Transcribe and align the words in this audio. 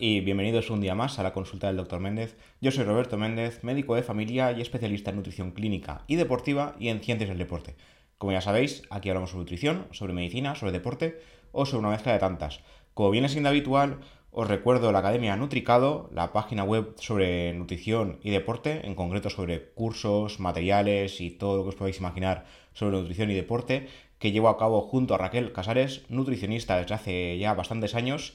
y 0.00 0.20
bienvenidos 0.20 0.70
un 0.70 0.80
día 0.80 0.94
más 0.94 1.18
a 1.18 1.22
la 1.22 1.34
consulta 1.34 1.66
del 1.66 1.76
Dr. 1.76 2.00
Méndez. 2.00 2.34
Yo 2.62 2.70
soy 2.70 2.84
Roberto 2.84 3.18
Méndez, 3.18 3.62
médico 3.62 3.94
de 3.94 4.02
familia 4.02 4.50
y 4.50 4.62
especialista 4.62 5.10
en 5.10 5.16
nutrición 5.16 5.50
clínica 5.50 6.04
y 6.06 6.16
deportiva 6.16 6.74
y 6.80 6.88
en 6.88 7.00
ciencias 7.00 7.28
del 7.28 7.36
deporte. 7.36 7.76
Como 8.16 8.32
ya 8.32 8.40
sabéis, 8.40 8.82
aquí 8.88 9.10
hablamos 9.10 9.30
sobre 9.30 9.42
nutrición, 9.42 9.86
sobre 9.90 10.14
medicina, 10.14 10.54
sobre 10.54 10.72
deporte 10.72 11.20
o 11.52 11.66
sobre 11.66 11.80
una 11.80 11.90
mezcla 11.90 12.14
de 12.14 12.18
tantas. 12.18 12.60
Como 12.94 13.10
viene 13.10 13.28
siendo 13.28 13.50
habitual, 13.50 13.98
os 14.30 14.48
recuerdo 14.48 14.90
la 14.90 15.00
Academia 15.00 15.36
Nutricado, 15.36 16.08
la 16.14 16.32
página 16.32 16.64
web 16.64 16.94
sobre 16.96 17.52
nutrición 17.52 18.20
y 18.22 18.30
deporte, 18.30 18.86
en 18.86 18.94
concreto 18.94 19.28
sobre 19.28 19.70
cursos, 19.72 20.40
materiales 20.40 21.20
y 21.20 21.30
todo 21.30 21.58
lo 21.58 21.64
que 21.64 21.68
os 21.70 21.74
podáis 21.74 21.98
imaginar 21.98 22.46
sobre 22.72 22.96
nutrición 22.96 23.30
y 23.30 23.34
deporte, 23.34 23.88
que 24.18 24.32
llevo 24.32 24.48
a 24.48 24.56
cabo 24.56 24.80
junto 24.80 25.14
a 25.14 25.18
Raquel 25.18 25.52
Casares, 25.52 26.04
nutricionista 26.08 26.78
desde 26.78 26.94
hace 26.94 27.38
ya 27.38 27.52
bastantes 27.52 27.94
años, 27.94 28.34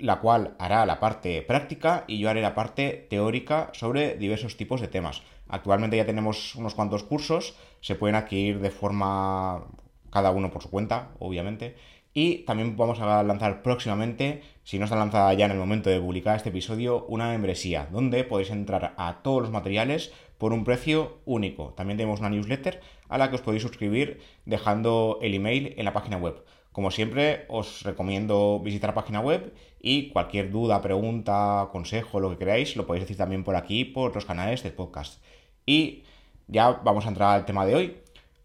la 0.00 0.20
cual 0.20 0.54
hará 0.58 0.86
la 0.86 1.00
parte 1.00 1.42
práctica 1.42 2.04
y 2.06 2.18
yo 2.18 2.30
haré 2.30 2.42
la 2.42 2.54
parte 2.54 3.06
teórica 3.10 3.70
sobre 3.72 4.16
diversos 4.16 4.56
tipos 4.56 4.80
de 4.80 4.88
temas. 4.88 5.22
Actualmente 5.48 5.96
ya 5.96 6.06
tenemos 6.06 6.54
unos 6.54 6.74
cuantos 6.74 7.02
cursos, 7.02 7.56
se 7.80 7.94
pueden 7.94 8.16
adquirir 8.16 8.60
de 8.60 8.70
forma 8.70 9.66
cada 10.10 10.30
uno 10.30 10.50
por 10.50 10.62
su 10.62 10.70
cuenta, 10.70 11.10
obviamente, 11.18 11.76
y 12.12 12.38
también 12.38 12.76
vamos 12.76 12.98
a 13.00 13.22
lanzar 13.22 13.62
próximamente, 13.62 14.42
si 14.64 14.78
no 14.78 14.84
está 14.84 14.96
lanzada 14.96 15.32
ya 15.34 15.46
en 15.46 15.52
el 15.52 15.58
momento 15.58 15.90
de 15.90 16.00
publicar 16.00 16.36
este 16.36 16.48
episodio, 16.48 17.04
una 17.06 17.28
membresía, 17.28 17.88
donde 17.92 18.24
podéis 18.24 18.50
entrar 18.50 18.94
a 18.96 19.22
todos 19.22 19.42
los 19.42 19.50
materiales 19.50 20.12
por 20.36 20.52
un 20.52 20.64
precio 20.64 21.18
único. 21.24 21.74
También 21.76 21.98
tenemos 21.98 22.20
una 22.20 22.30
newsletter 22.30 22.80
a 23.08 23.18
la 23.18 23.28
que 23.28 23.36
os 23.36 23.42
podéis 23.42 23.62
suscribir 23.62 24.20
dejando 24.44 25.18
el 25.22 25.34
email 25.34 25.74
en 25.76 25.84
la 25.84 25.92
página 25.92 26.16
web. 26.16 26.44
Como 26.72 26.90
siempre, 26.90 27.46
os 27.48 27.82
recomiendo 27.82 28.60
visitar 28.60 28.90
la 28.90 28.94
página 28.94 29.20
web 29.20 29.52
y 29.80 30.08
cualquier 30.10 30.50
duda, 30.50 30.80
pregunta, 30.80 31.68
consejo, 31.72 32.20
lo 32.20 32.30
que 32.30 32.38
queráis, 32.38 32.76
lo 32.76 32.86
podéis 32.86 33.04
decir 33.04 33.16
también 33.16 33.42
por 33.42 33.56
aquí, 33.56 33.84
por 33.84 34.14
los 34.14 34.24
canales 34.24 34.62
del 34.62 34.72
podcast. 34.72 35.22
Y 35.66 36.04
ya 36.46 36.70
vamos 36.70 37.06
a 37.06 37.08
entrar 37.08 37.34
al 37.34 37.44
tema 37.44 37.66
de 37.66 37.74
hoy. 37.74 37.96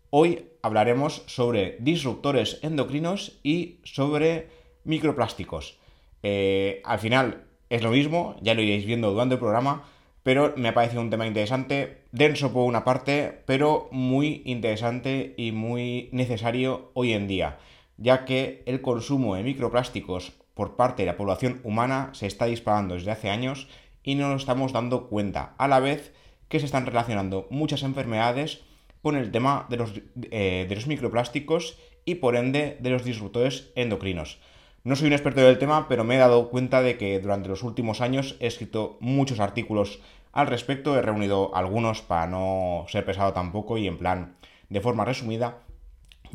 Hoy 0.09 0.45
hablaremos 0.61 1.23
sobre 1.27 1.77
disruptores 1.79 2.59
endocrinos 2.63 3.39
y 3.43 3.79
sobre 3.83 4.47
microplásticos. 4.83 5.77
Eh, 6.23 6.81
al 6.85 6.99
final 6.99 7.43
es 7.69 7.83
lo 7.83 7.91
mismo, 7.91 8.35
ya 8.41 8.53
lo 8.53 8.61
iréis 8.61 8.85
viendo 8.85 9.11
durante 9.11 9.35
el 9.35 9.39
programa, 9.39 9.83
pero 10.23 10.53
me 10.57 10.69
ha 10.69 10.73
parecido 10.73 11.01
un 11.01 11.11
tema 11.11 11.27
interesante, 11.27 12.05
denso 12.11 12.51
por 12.51 12.63
una 12.63 12.83
parte, 12.83 13.43
pero 13.45 13.89
muy 13.91 14.41
interesante 14.45 15.35
y 15.37 15.51
muy 15.51 16.09
necesario 16.13 16.89
hoy 16.95 17.13
en 17.13 17.27
día, 17.27 17.59
ya 17.97 18.25
que 18.25 18.63
el 18.65 18.81
consumo 18.81 19.35
de 19.35 19.43
microplásticos 19.43 20.33
por 20.53 20.75
parte 20.75 21.03
de 21.03 21.07
la 21.07 21.17
población 21.17 21.61
humana 21.63 22.09
se 22.13 22.27
está 22.27 22.45
disparando 22.45 22.95
desde 22.95 23.11
hace 23.11 23.29
años 23.29 23.67
y 24.03 24.15
no 24.15 24.29
nos 24.29 24.41
estamos 24.41 24.73
dando 24.73 25.07
cuenta, 25.07 25.53
a 25.57 25.67
la 25.67 25.79
vez 25.79 26.13
que 26.47 26.59
se 26.59 26.65
están 26.65 26.85
relacionando 26.85 27.47
muchas 27.49 27.83
enfermedades 27.83 28.61
con 29.01 29.15
el 29.15 29.31
tema 29.31 29.65
de 29.69 29.77
los, 29.77 29.93
eh, 30.31 30.65
de 30.67 30.75
los 30.75 30.87
microplásticos 30.87 31.77
y 32.05 32.15
por 32.15 32.35
ende 32.35 32.77
de 32.79 32.89
los 32.89 33.03
disruptores 33.03 33.71
endocrinos. 33.75 34.39
No 34.83 34.95
soy 34.95 35.07
un 35.07 35.13
experto 35.13 35.41
del 35.41 35.57
tema, 35.57 35.87
pero 35.87 36.03
me 36.03 36.15
he 36.15 36.19
dado 36.19 36.49
cuenta 36.49 36.83
de 36.83 36.97
que 36.97 37.19
durante 37.19 37.49
los 37.49 37.63
últimos 37.63 38.01
años 38.01 38.35
he 38.39 38.47
escrito 38.47 38.97
muchos 38.99 39.39
artículos 39.39 39.99
al 40.31 40.47
respecto, 40.47 40.97
he 40.97 41.01
reunido 41.01 41.55
algunos 41.55 42.01
para 42.01 42.27
no 42.27 42.85
ser 42.89 43.05
pesado 43.05 43.33
tampoco 43.33 43.77
y 43.77 43.87
en 43.87 43.97
plan 43.97 44.35
de 44.69 44.81
forma 44.81 45.05
resumida. 45.05 45.64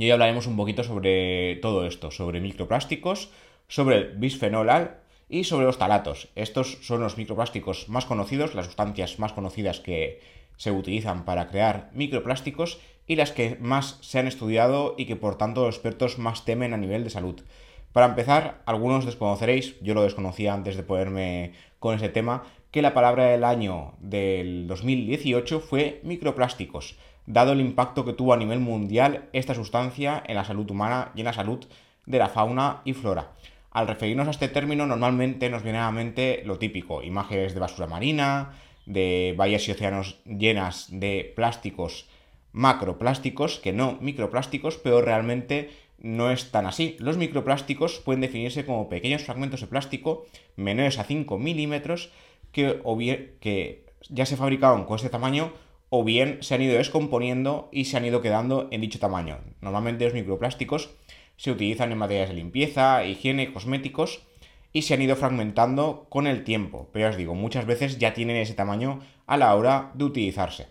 Y 0.01 0.05
hoy 0.05 0.12
hablaremos 0.12 0.47
un 0.47 0.56
poquito 0.56 0.83
sobre 0.83 1.56
todo 1.56 1.87
esto, 1.87 2.11
sobre 2.11 2.41
microplásticos, 2.41 3.29
sobre 3.69 3.98
el 3.98 4.05
bisfenol 4.17 4.71
A 4.71 5.00
y 5.28 5.44
sobre 5.44 5.66
los 5.66 5.77
talatos. 5.77 6.28
Estos 6.37 6.78
son 6.81 7.03
los 7.03 7.19
microplásticos 7.19 7.91
más 7.91 8.06
conocidos, 8.06 8.55
las 8.55 8.65
sustancias 8.65 9.19
más 9.19 9.34
conocidas 9.34 9.78
que 9.78 10.22
se 10.56 10.71
utilizan 10.71 11.27
para 11.27 11.49
crear 11.49 11.91
microplásticos 11.93 12.81
y 13.06 13.16
las 13.16 13.33
que 13.33 13.59
más 13.61 13.99
se 14.00 14.19
han 14.19 14.27
estudiado 14.27 14.94
y 14.97 15.05
que 15.05 15.16
por 15.16 15.37
tanto 15.37 15.66
los 15.66 15.75
expertos 15.75 16.19
más 16.19 16.47
temen 16.47 16.72
a 16.72 16.78
nivel 16.78 17.05
de 17.05 17.11
salud. 17.11 17.38
Para 17.93 18.06
empezar, 18.06 18.62
algunos 18.65 19.05
desconoceréis, 19.05 19.78
yo 19.82 19.93
lo 19.93 20.03
desconocía 20.03 20.55
antes 20.55 20.77
de 20.77 20.82
ponerme 20.82 21.53
con 21.78 21.94
ese 21.94 22.09
tema, 22.09 22.44
que 22.71 22.81
la 22.81 22.94
palabra 22.94 23.25
del 23.25 23.44
año 23.44 23.97
del 23.99 24.67
2018 24.67 25.61
fue 25.61 26.00
microplásticos, 26.05 26.97
dado 27.33 27.53
el 27.53 27.61
impacto 27.61 28.05
que 28.05 28.13
tuvo 28.13 28.33
a 28.33 28.37
nivel 28.37 28.61
mundial 28.61 29.29
esta 29.33 29.55
sustancia 29.55 30.23
en 30.27 30.35
la 30.35 30.45
salud 30.45 30.69
humana 30.71 31.13
y 31.15 31.21
en 31.21 31.27
la 31.27 31.33
salud 31.33 31.65
de 32.07 32.19
la 32.19 32.29
fauna 32.29 32.83
y 32.85 32.93
flora. 32.93 33.33
Al 33.71 33.87
referirnos 33.87 34.27
a 34.27 34.33
este 34.33 34.49
término, 34.49 34.85
normalmente 34.87 35.49
nos 35.49 35.63
viene 35.63 35.79
a 35.79 35.85
la 35.85 35.93
mente 35.93 36.43
lo 36.45 36.59
típico, 36.59 37.03
imágenes 37.03 37.55
de 37.55 37.61
basura 37.61 37.87
marina, 37.87 38.59
de 38.85 39.35
bahías 39.37 39.69
y 39.69 39.71
océanos 39.71 40.19
llenas 40.25 40.89
de 40.91 41.33
plásticos 41.37 42.09
macroplásticos, 42.53 43.61
que 43.61 43.73
no 43.73 43.97
microplásticos, 44.01 44.77
pero 44.77 45.01
realmente 45.01 45.71
no 45.99 46.33
es 46.33 46.51
tan 46.51 46.67
así. 46.67 46.97
Los 46.99 47.17
microplásticos 47.17 48.01
pueden 48.01 48.23
definirse 48.23 48.67
como 48.67 48.89
pequeños 48.89 49.23
fragmentos 49.23 49.61
de 49.61 49.69
plástico 49.69 50.27
menores 50.57 50.99
a 50.99 51.05
5 51.05 51.39
milímetros 51.39 52.11
que, 52.51 52.81
que 53.41 53.87
ya 54.09 54.27
se 54.27 54.37
fabricaron 54.37 54.85
con 54.85 54.97
este 54.97 55.11
tamaño 55.11 55.53
o 55.91 56.05
bien 56.05 56.39
se 56.41 56.55
han 56.55 56.62
ido 56.62 56.78
descomponiendo 56.78 57.69
y 57.73 57.84
se 57.84 57.97
han 57.97 58.05
ido 58.05 58.23
quedando 58.23 58.69
en 58.71 58.81
dicho 58.81 58.99
tamaño. 58.99 59.39
Normalmente 59.61 60.05
los 60.05 60.15
microplásticos 60.15 60.91
se 61.37 61.51
utilizan 61.51 61.91
en 61.91 61.99
materiales 61.99 62.31
de 62.31 62.37
limpieza, 62.37 63.05
higiene, 63.05 63.53
cosméticos 63.53 64.23
y 64.73 64.83
se 64.83 64.95
han 64.95 65.03
ido 65.03 65.17
fragmentando 65.17 66.06
con 66.09 66.27
el 66.27 66.45
tiempo. 66.45 66.89
Pero 66.93 67.11
os 67.11 67.17
digo, 67.17 67.34
muchas 67.34 67.67
veces 67.67 67.99
ya 67.99 68.15
tienen 68.15 68.37
ese 68.37 68.55
tamaño 68.55 69.00
a 69.27 69.37
la 69.37 69.55
hora 69.55 69.91
de 69.95 70.05
utilizarse. 70.05 70.69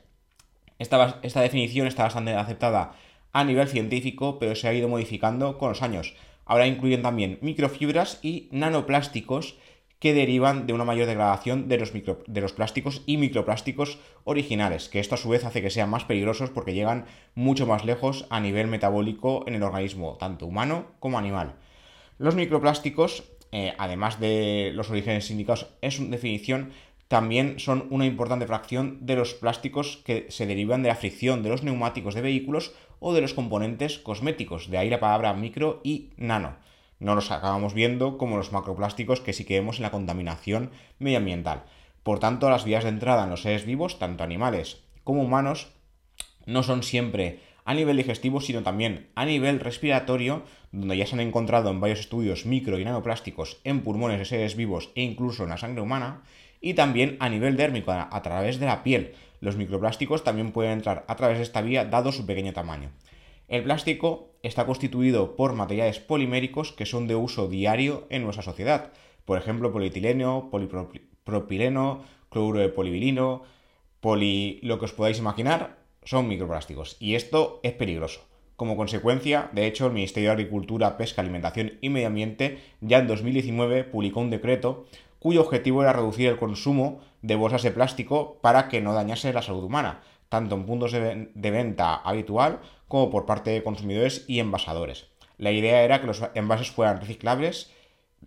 Esta, 0.79 1.19
esta 1.21 1.41
definición 1.41 1.87
está 1.87 2.03
bastante 2.03 2.33
aceptada 2.33 2.93
a 3.33 3.43
nivel 3.43 3.67
científico, 3.67 4.39
pero 4.39 4.55
se 4.55 4.67
ha 4.67 4.73
ido 4.73 4.87
modificando 4.87 5.57
con 5.57 5.69
los 5.69 5.81
años. 5.81 6.15
Ahora 6.45 6.65
incluyen 6.65 7.01
también 7.01 7.37
microfibras 7.41 8.19
y 8.23 8.47
nanoplásticos 8.51 9.57
que 9.99 10.13
derivan 10.13 10.65
de 10.65 10.73
una 10.73 10.85
mayor 10.85 11.07
degradación 11.07 11.67
de 11.67 11.77
los, 11.77 11.91
de 11.93 12.41
los, 12.41 12.53
plásticos 12.53 13.03
y 13.05 13.17
microplásticos 13.17 13.99
originales, 14.23 14.89
que 14.89 14.99
esto 14.99 15.15
a 15.15 15.17
su 15.17 15.29
vez 15.29 15.43
hace 15.43 15.61
que 15.61 15.69
sean 15.69 15.89
más 15.89 16.05
peligrosos 16.05 16.49
porque 16.49 16.73
llegan 16.73 17.05
mucho 17.35 17.67
más 17.67 17.83
lejos 17.83 18.25
a 18.29 18.39
nivel 18.39 18.67
metabólico 18.67 19.43
en 19.47 19.55
el 19.55 19.63
organismo, 19.63 20.17
tanto 20.17 20.45
humano 20.45 20.85
como 20.99 21.17
animal. 21.17 21.55
Los 22.17 22.35
microplásticos 22.35 23.23
eh, 23.51 23.73
además 23.77 24.19
de 24.19 24.71
los 24.75 24.89
orígenes 24.89 25.31
indicados 25.31 25.67
en 25.81 25.91
su 25.91 26.07
definición, 26.09 26.71
también 27.07 27.59
son 27.59 27.87
una 27.89 28.05
importante 28.05 28.45
fracción 28.45 28.99
de 29.01 29.15
los 29.15 29.33
plásticos 29.33 29.97
que 30.05 30.27
se 30.29 30.45
derivan 30.45 30.83
de 30.83 30.89
la 30.89 30.95
fricción 30.95 31.41
de 31.41 31.49
los 31.49 31.63
neumáticos 31.63 32.13
de 32.13 32.21
vehículos 32.21 32.73
o 32.99 33.13
de 33.13 33.21
los 33.21 33.33
componentes 33.33 33.97
cosméticos, 33.97 34.69
de 34.69 34.77
ahí 34.77 34.89
la 34.89 34.99
palabra 34.99 35.33
micro 35.33 35.81
y 35.83 36.09
nano. 36.17 36.57
No 36.99 37.15
los 37.15 37.31
acabamos 37.31 37.73
viendo 37.73 38.17
como 38.17 38.37
los 38.37 38.51
macroplásticos 38.51 39.21
que 39.21 39.33
sí 39.33 39.45
que 39.45 39.59
vemos 39.59 39.77
en 39.77 39.83
la 39.83 39.91
contaminación 39.91 40.71
medioambiental. 40.99 41.63
Por 42.03 42.19
tanto, 42.19 42.49
las 42.49 42.65
vías 42.65 42.83
de 42.83 42.89
entrada 42.89 43.23
en 43.23 43.29
los 43.29 43.41
seres 43.41 43.65
vivos, 43.65 43.99
tanto 43.99 44.23
animales 44.23 44.83
como 45.03 45.23
humanos, 45.23 45.71
no 46.45 46.63
son 46.63 46.83
siempre 46.83 47.39
a 47.65 47.73
nivel 47.73 47.97
digestivo, 47.97 48.41
sino 48.41 48.63
también 48.63 49.09
a 49.15 49.25
nivel 49.25 49.59
respiratorio, 49.59 50.43
donde 50.71 50.97
ya 50.97 51.05
se 51.05 51.13
han 51.13 51.19
encontrado 51.19 51.69
en 51.69 51.79
varios 51.79 51.99
estudios 51.99 52.45
micro 52.45 52.79
y 52.79 52.83
nanoplásticos 52.83 53.61
en 53.63 53.81
pulmones 53.81 54.17
de 54.19 54.25
seres 54.25 54.55
vivos 54.55 54.91
e 54.95 55.03
incluso 55.03 55.43
en 55.43 55.49
la 55.49 55.57
sangre 55.57 55.81
humana, 55.81 56.23
y 56.61 56.73
también 56.73 57.15
a 57.19 57.29
nivel 57.29 57.55
dérmico, 57.55 57.91
a 57.91 58.21
través 58.21 58.59
de 58.59 58.65
la 58.65 58.83
piel. 58.83 59.13
Los 59.39 59.55
microplásticos 59.55 60.23
también 60.23 60.51
pueden 60.51 60.73
entrar 60.73 61.05
a 61.07 61.15
través 61.15 61.37
de 61.37 61.43
esta 61.43 61.61
vía 61.61 61.85
dado 61.85 62.11
su 62.11 62.25
pequeño 62.25 62.53
tamaño. 62.53 62.89
El 63.49 63.63
plástico 63.63 64.29
está 64.43 64.67
constituido 64.67 65.35
por 65.35 65.53
materiales 65.53 65.99
poliméricos 65.99 66.71
que 66.71 66.85
son 66.85 67.07
de 67.07 67.15
uso 67.15 67.47
diario 67.47 68.05
en 68.11 68.23
nuestra 68.23 68.43
sociedad. 68.43 68.91
Por 69.25 69.39
ejemplo, 69.39 69.71
polietileno, 69.71 70.49
polipropileno, 70.51 72.03
cloruro 72.29 72.59
de 72.59 72.69
polivilino, 72.69 73.41
poli... 74.01 74.59
lo 74.61 74.77
que 74.77 74.85
os 74.85 74.93
podáis 74.93 75.17
imaginar, 75.17 75.79
son 76.03 76.27
microplásticos 76.27 76.95
y 76.99 77.15
esto 77.15 77.59
es 77.63 77.73
peligroso. 77.73 78.21
Como 78.55 78.77
consecuencia, 78.77 79.49
de 79.51 79.65
hecho, 79.65 79.87
el 79.87 79.93
Ministerio 79.93 80.29
de 80.29 80.33
Agricultura, 80.33 80.95
Pesca, 80.95 81.21
Alimentación 81.21 81.79
y 81.81 81.89
Medio 81.89 82.07
Ambiente 82.07 82.59
ya 82.81 82.99
en 82.99 83.07
2019 83.07 83.83
publicó 83.85 84.19
un 84.19 84.29
decreto 84.29 84.85
cuyo 85.17 85.41
objetivo 85.41 85.81
era 85.81 85.93
reducir 85.93 86.27
el 86.27 86.37
consumo 86.37 87.01
de 87.23 87.35
bolsas 87.35 87.63
de 87.63 87.71
plástico 87.71 88.37
para 88.41 88.69
que 88.69 88.79
no 88.79 88.93
dañase 88.93 89.33
la 89.33 89.41
salud 89.41 89.63
humana, 89.63 90.01
tanto 90.29 90.55
en 90.55 90.65
puntos 90.65 90.91
de, 90.91 91.29
venta 91.33 91.95
habitual 91.95 92.59
como 92.89 93.09
por 93.09 93.25
parte 93.25 93.51
de 93.51 93.63
consumidores 93.63 94.25
y 94.27 94.39
envasadores. 94.39 95.07
La 95.37 95.51
idea 95.51 95.83
era 95.83 96.01
que 96.01 96.07
los 96.07 96.21
envases 96.35 96.69
fueran 96.69 96.99
reciclables 96.99 97.71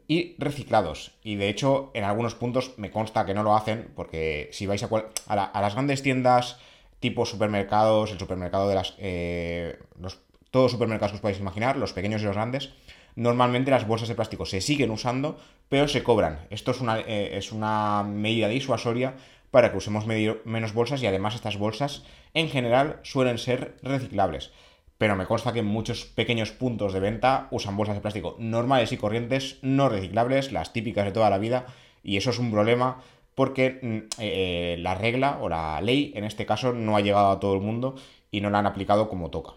y 0.08 0.34
reciclados. 0.38 1.12
Y 1.22 1.34
de 1.34 1.50
hecho, 1.50 1.90
en 1.92 2.04
algunos 2.04 2.34
puntos 2.34 2.72
me 2.78 2.90
consta 2.90 3.26
que 3.26 3.34
no 3.34 3.42
lo 3.42 3.54
hacen, 3.54 3.92
porque 3.94 4.48
si 4.52 4.66
vais 4.66 4.82
a, 4.82 4.88
a 5.26 5.60
las 5.60 5.74
grandes 5.74 6.02
tiendas 6.02 6.58
tipo 7.00 7.26
supermercados, 7.26 8.10
el 8.12 8.18
supermercado 8.18 8.68
de 8.70 8.74
las... 8.74 8.94
Eh, 8.96 9.78
los, 10.00 10.20
todos 10.50 10.64
los 10.64 10.72
supermercados 10.72 11.12
que 11.12 11.16
os 11.16 11.20
podéis 11.20 11.40
imaginar, 11.40 11.76
los 11.76 11.92
pequeños 11.92 12.22
y 12.22 12.24
los 12.24 12.34
grandes, 12.34 12.70
Normalmente 13.14 13.70
las 13.70 13.86
bolsas 13.86 14.08
de 14.08 14.14
plástico 14.14 14.46
se 14.46 14.60
siguen 14.60 14.90
usando, 14.90 15.38
pero 15.68 15.86
se 15.88 16.02
cobran. 16.02 16.46
Esto 16.50 16.70
es 16.70 16.80
una, 16.80 17.00
eh, 17.00 17.36
es 17.36 17.52
una 17.52 18.02
medida 18.04 18.48
disuasoria 18.48 19.14
para 19.52 19.70
que 19.70 19.76
usemos 19.76 20.06
menos 20.06 20.72
bolsas 20.72 21.02
y 21.02 21.06
además 21.06 21.36
estas 21.36 21.58
bolsas 21.58 22.02
en 22.34 22.48
general 22.48 22.98
suelen 23.02 23.38
ser 23.38 23.76
reciclables. 23.82 24.50
Pero 24.96 25.14
me 25.14 25.26
consta 25.26 25.52
que 25.52 25.62
muchos 25.62 26.06
pequeños 26.06 26.52
puntos 26.52 26.94
de 26.94 27.00
venta 27.00 27.48
usan 27.50 27.76
bolsas 27.76 27.94
de 27.94 28.00
plástico 28.00 28.34
normales 28.38 28.92
y 28.92 28.96
corrientes, 28.96 29.58
no 29.60 29.90
reciclables, 29.90 30.52
las 30.52 30.72
típicas 30.72 31.04
de 31.04 31.12
toda 31.12 31.28
la 31.28 31.38
vida, 31.38 31.66
y 32.02 32.16
eso 32.16 32.30
es 32.30 32.38
un 32.38 32.50
problema 32.50 33.02
porque 33.34 33.78
mm, 33.82 33.98
eh, 34.18 34.76
la 34.78 34.94
regla 34.94 35.38
o 35.42 35.50
la 35.50 35.80
ley 35.82 36.12
en 36.16 36.24
este 36.24 36.46
caso 36.46 36.72
no 36.72 36.96
ha 36.96 37.02
llegado 37.02 37.30
a 37.30 37.38
todo 37.38 37.54
el 37.54 37.60
mundo 37.60 37.96
y 38.30 38.40
no 38.40 38.48
la 38.48 38.58
han 38.58 38.66
aplicado 38.66 39.10
como 39.10 39.30
toca. 39.30 39.52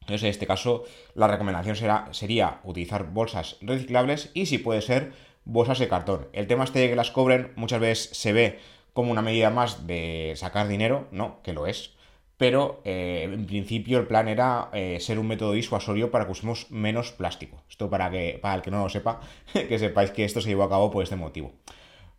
Entonces, 0.00 0.22
en 0.22 0.30
este 0.30 0.46
caso, 0.46 0.84
la 1.14 1.28
recomendación 1.28 1.76
será, 1.76 2.08
sería 2.12 2.60
utilizar 2.64 3.10
bolsas 3.10 3.58
reciclables 3.60 4.30
y, 4.32 4.46
si 4.46 4.56
puede 4.56 4.80
ser, 4.80 5.12
bolsas 5.44 5.78
de 5.80 5.88
cartón. 5.88 6.28
El 6.32 6.46
tema 6.46 6.64
este 6.64 6.78
de 6.78 6.88
que 6.88 6.96
las 6.96 7.10
cobren 7.10 7.52
muchas 7.56 7.80
veces 7.80 8.16
se 8.16 8.32
ve 8.32 8.58
como 8.98 9.12
una 9.12 9.22
medida 9.22 9.50
más 9.50 9.86
de 9.86 10.32
sacar 10.34 10.66
dinero, 10.66 11.06
no, 11.12 11.40
que 11.44 11.52
lo 11.52 11.68
es. 11.68 11.94
Pero 12.36 12.82
eh, 12.84 13.30
en 13.32 13.46
principio 13.46 14.00
el 14.00 14.08
plan 14.08 14.26
era 14.26 14.70
ser 14.98 15.20
un 15.20 15.28
método 15.28 15.52
disuasorio 15.52 16.10
para 16.10 16.26
que 16.26 16.32
usemos 16.32 16.68
menos 16.68 17.12
plástico. 17.12 17.62
Esto 17.70 17.88
para 17.88 18.10
que, 18.10 18.40
para 18.42 18.56
el 18.56 18.62
que 18.62 18.72
no 18.72 18.82
lo 18.82 18.88
sepa, 18.88 19.20
que 19.52 19.78
sepáis 19.78 20.10
que 20.10 20.24
esto 20.24 20.40
se 20.40 20.48
llevó 20.48 20.64
a 20.64 20.68
cabo 20.68 20.90
por 20.90 21.04
este 21.04 21.14
motivo. 21.14 21.52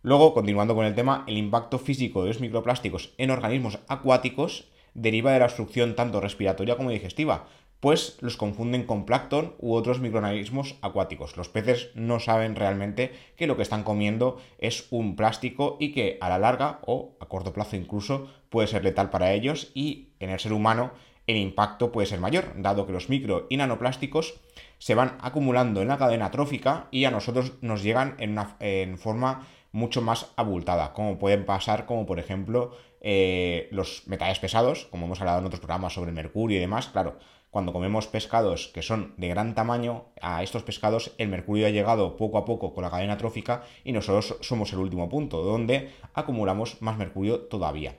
Luego, 0.00 0.32
continuando 0.32 0.74
con 0.74 0.86
el 0.86 0.94
tema, 0.94 1.24
el 1.26 1.36
impacto 1.36 1.78
físico 1.78 2.22
de 2.22 2.28
los 2.28 2.40
microplásticos 2.40 3.12
en 3.18 3.30
organismos 3.30 3.78
acuáticos 3.86 4.70
deriva 4.94 5.32
de 5.32 5.40
la 5.40 5.44
obstrucción 5.44 5.94
tanto 5.94 6.18
respiratoria 6.18 6.78
como 6.78 6.88
digestiva, 6.88 7.46
pues 7.80 8.18
los 8.20 8.36
confunden 8.36 8.84
con 8.84 9.06
plancton 9.06 9.54
u 9.58 9.74
otros 9.74 10.00
microorganismos 10.00 10.76
acuáticos. 10.82 11.36
Los 11.36 11.48
peces 11.48 11.90
no 11.94 12.20
saben 12.20 12.54
realmente 12.54 13.12
que 13.36 13.46
lo 13.46 13.56
que 13.56 13.62
están 13.62 13.82
comiendo 13.82 14.38
es 14.58 14.86
un 14.90 15.16
plástico 15.16 15.76
y 15.80 15.92
que 15.92 16.18
a 16.20 16.28
la 16.28 16.38
larga 16.38 16.80
o 16.86 17.16
a 17.20 17.26
corto 17.26 17.52
plazo 17.52 17.76
incluso 17.76 18.28
puede 18.50 18.68
ser 18.68 18.84
letal 18.84 19.10
para 19.10 19.32
ellos 19.32 19.70
y 19.74 20.10
en 20.20 20.30
el 20.30 20.38
ser 20.38 20.52
humano 20.52 20.92
el 21.26 21.36
impacto 21.36 21.92
puede 21.92 22.06
ser 22.06 22.20
mayor, 22.20 22.52
dado 22.56 22.86
que 22.86 22.92
los 22.92 23.08
micro 23.08 23.46
y 23.48 23.56
nanoplásticos 23.56 24.40
se 24.78 24.94
van 24.94 25.16
acumulando 25.20 25.80
en 25.80 25.88
la 25.88 25.98
cadena 25.98 26.30
trófica 26.30 26.88
y 26.90 27.04
a 27.04 27.10
nosotros 27.10 27.54
nos 27.60 27.82
llegan 27.82 28.16
en, 28.18 28.32
una, 28.32 28.56
en 28.60 28.98
forma 28.98 29.46
mucho 29.72 30.02
más 30.02 30.32
abultada, 30.36 30.92
como 30.92 31.18
pueden 31.18 31.44
pasar, 31.44 31.86
como 31.86 32.06
por 32.06 32.18
ejemplo 32.18 32.72
eh, 33.00 33.68
los 33.70 34.06
metales 34.06 34.38
pesados, 34.38 34.86
como 34.90 35.06
hemos 35.06 35.20
hablado 35.20 35.38
en 35.38 35.46
otros 35.46 35.60
programas 35.60 35.92
sobre 35.92 36.10
el 36.10 36.16
mercurio 36.16 36.58
y 36.58 36.60
demás, 36.60 36.88
claro, 36.88 37.18
cuando 37.50 37.72
comemos 37.72 38.06
pescados 38.06 38.68
que 38.68 38.82
son 38.82 39.14
de 39.16 39.28
gran 39.28 39.54
tamaño, 39.54 40.06
a 40.20 40.42
estos 40.42 40.62
pescados 40.62 41.12
el 41.18 41.28
mercurio 41.28 41.66
ha 41.66 41.70
llegado 41.70 42.16
poco 42.16 42.38
a 42.38 42.44
poco 42.44 42.72
con 42.72 42.84
la 42.84 42.90
cadena 42.90 43.18
trófica 43.18 43.64
y 43.84 43.92
nosotros 43.92 44.36
somos 44.40 44.72
el 44.72 44.78
último 44.78 45.08
punto, 45.08 45.42
donde 45.42 45.90
acumulamos 46.14 46.80
más 46.80 46.96
mercurio 46.96 47.40
todavía. 47.40 47.96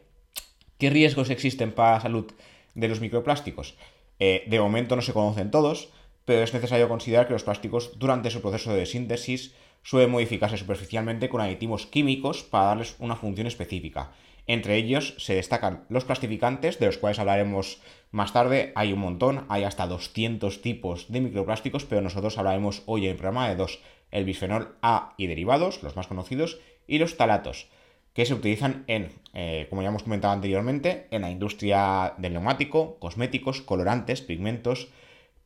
¿Qué 0.78 0.90
riesgos 0.90 1.30
existen 1.30 1.74
para 1.74 1.92
la 1.92 2.02
salud 2.02 2.32
de 2.74 2.88
los 2.88 3.02
microplásticos? 3.02 3.76
Eh, 4.20 4.46
de 4.48 4.60
momento 4.60 4.96
no 4.96 5.02
se 5.02 5.14
conocen 5.14 5.52
todos, 5.52 5.90
pero 6.26 6.44
es 6.44 6.54
necesario 6.54 6.88
considerar 6.88 7.28
que 7.28 7.34
los 7.34 7.44
plásticos 7.44 8.00
durante 8.00 8.30
su 8.30 8.42
proceso 8.42 8.74
de 8.74 8.86
síntesis 8.86 9.54
suelen 9.84 10.12
modificarse 10.12 10.58
superficialmente 10.58 11.28
con 11.28 11.42
aditivos 11.42 11.88
químicos 11.88 12.44
para 12.44 12.66
darles 12.66 12.96
una 13.00 13.16
función 13.16 13.48
específica. 13.48 14.12
Entre 14.48 14.76
ellos 14.76 15.16
se 15.18 15.36
destacan 15.36 15.86
los 15.90 16.06
plastificantes, 16.06 16.80
de 16.80 16.88
los 16.88 16.98
cuales 16.98 17.20
hablaremos 17.20 17.82
más 18.12 18.34
tarde. 18.34 18.72
Hay 18.76 18.94
un 18.94 19.00
montón, 19.00 19.46
hay 19.50 19.64
hasta 19.64 19.88
200 19.88 20.62
tipos 20.62 21.12
de 21.12 21.22
microplásticos, 21.22 21.86
pero 21.86 22.02
nosotros 22.02 22.38
hablaremos 22.38 22.84
hoy 22.86 23.06
en 23.06 23.12
el 23.12 23.18
programa 23.18 23.50
de 23.50 23.56
dos, 23.56 23.80
el 24.12 24.26
bisfenol 24.26 24.76
A 24.82 25.14
y 25.18 25.28
derivados, 25.28 25.84
los 25.84 25.96
más 25.96 26.08
conocidos, 26.08 26.60
y 26.88 26.98
los 26.98 27.16
talatos, 27.16 27.70
que 28.14 28.26
se 28.26 28.34
utilizan 28.34 28.84
en, 28.88 29.14
eh, 29.34 29.68
como 29.70 29.82
ya 29.82 29.90
hemos 29.90 30.04
comentado 30.04 30.34
anteriormente, 30.34 31.08
en 31.12 31.22
la 31.22 31.32
industria 31.32 32.16
del 32.18 32.34
neumático, 32.34 32.98
cosméticos, 33.00 33.62
colorantes, 33.62 34.22
pigmentos, 34.22 34.90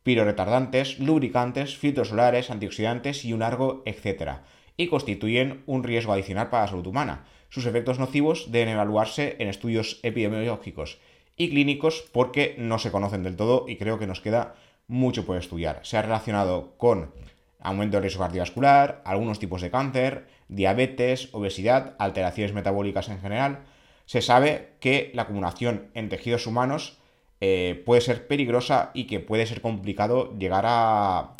piroretardantes, 0.02 0.98
lubricantes, 0.98 1.76
filtros 1.76 2.08
solares, 2.08 2.50
antioxidantes 2.50 3.24
y 3.24 3.32
un 3.32 3.40
largo 3.40 3.82
etcétera, 3.86 4.44
y 4.76 4.88
constituyen 4.88 5.62
un 5.66 5.84
riesgo 5.84 6.12
adicional 6.12 6.50
para 6.50 6.64
la 6.64 6.68
salud 6.68 6.86
humana. 6.86 7.24
Sus 7.56 7.64
efectos 7.64 7.98
nocivos 7.98 8.52
deben 8.52 8.68
evaluarse 8.68 9.36
en 9.38 9.48
estudios 9.48 9.98
epidemiológicos 10.02 10.98
y 11.38 11.48
clínicos 11.48 12.04
porque 12.12 12.54
no 12.58 12.78
se 12.78 12.90
conocen 12.90 13.22
del 13.22 13.34
todo 13.34 13.64
y 13.66 13.76
creo 13.76 13.98
que 13.98 14.06
nos 14.06 14.20
queda 14.20 14.56
mucho 14.88 15.24
por 15.24 15.38
estudiar. 15.38 15.80
Se 15.82 15.96
ha 15.96 16.02
relacionado 16.02 16.74
con 16.76 17.12
aumento 17.58 17.96
del 17.96 18.02
riesgo 18.02 18.24
cardiovascular, 18.24 19.00
algunos 19.06 19.38
tipos 19.38 19.62
de 19.62 19.70
cáncer, 19.70 20.26
diabetes, 20.48 21.30
obesidad, 21.32 21.94
alteraciones 21.98 22.52
metabólicas 22.52 23.08
en 23.08 23.22
general. 23.22 23.60
Se 24.04 24.20
sabe 24.20 24.72
que 24.78 25.10
la 25.14 25.22
acumulación 25.22 25.88
en 25.94 26.10
tejidos 26.10 26.46
humanos 26.46 26.98
eh, 27.40 27.82
puede 27.86 28.02
ser 28.02 28.26
peligrosa 28.26 28.90
y 28.92 29.06
que 29.06 29.18
puede 29.18 29.46
ser 29.46 29.62
complicado 29.62 30.36
llegar 30.38 30.66
a, 30.68 31.36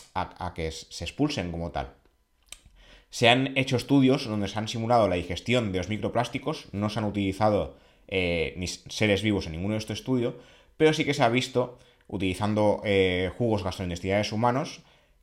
que 0.55 0.71
se 0.71 1.05
expulsen 1.05 1.53
como 1.53 1.73
tal. 1.73 1.93
Se 3.11 3.29
han 3.29 3.57
hecho 3.57 3.77
estudios 3.77 4.27
donde 4.27 4.49
se 4.49 4.59
han 4.59 4.69
simulado 4.69 5.09
la 5.09 5.17
digestión 5.17 5.73
de 5.73 5.79
los 5.79 5.89
microplásticos, 5.89 6.69
no 6.73 6.91
se 6.91 6.99
han 6.99 7.05
utilizado 7.05 7.77
eh, 8.09 8.55
ni 8.57 8.67
seres 8.67 9.23
vivos 9.23 9.47
en 9.47 9.53
ninguno 9.53 9.75
de 9.75 9.79
estos 9.79 9.99
estudios, 9.99 10.35
pero 10.77 10.93
sí 10.93 11.05
que 11.05 11.15
se 11.15 11.23
ha 11.23 11.29
visto, 11.29 11.79
utilizando 12.09 12.83
eh, 12.85 13.31
jugos 13.37 13.65
gastrointestinales 13.65 14.33
humanos, 14.33 14.83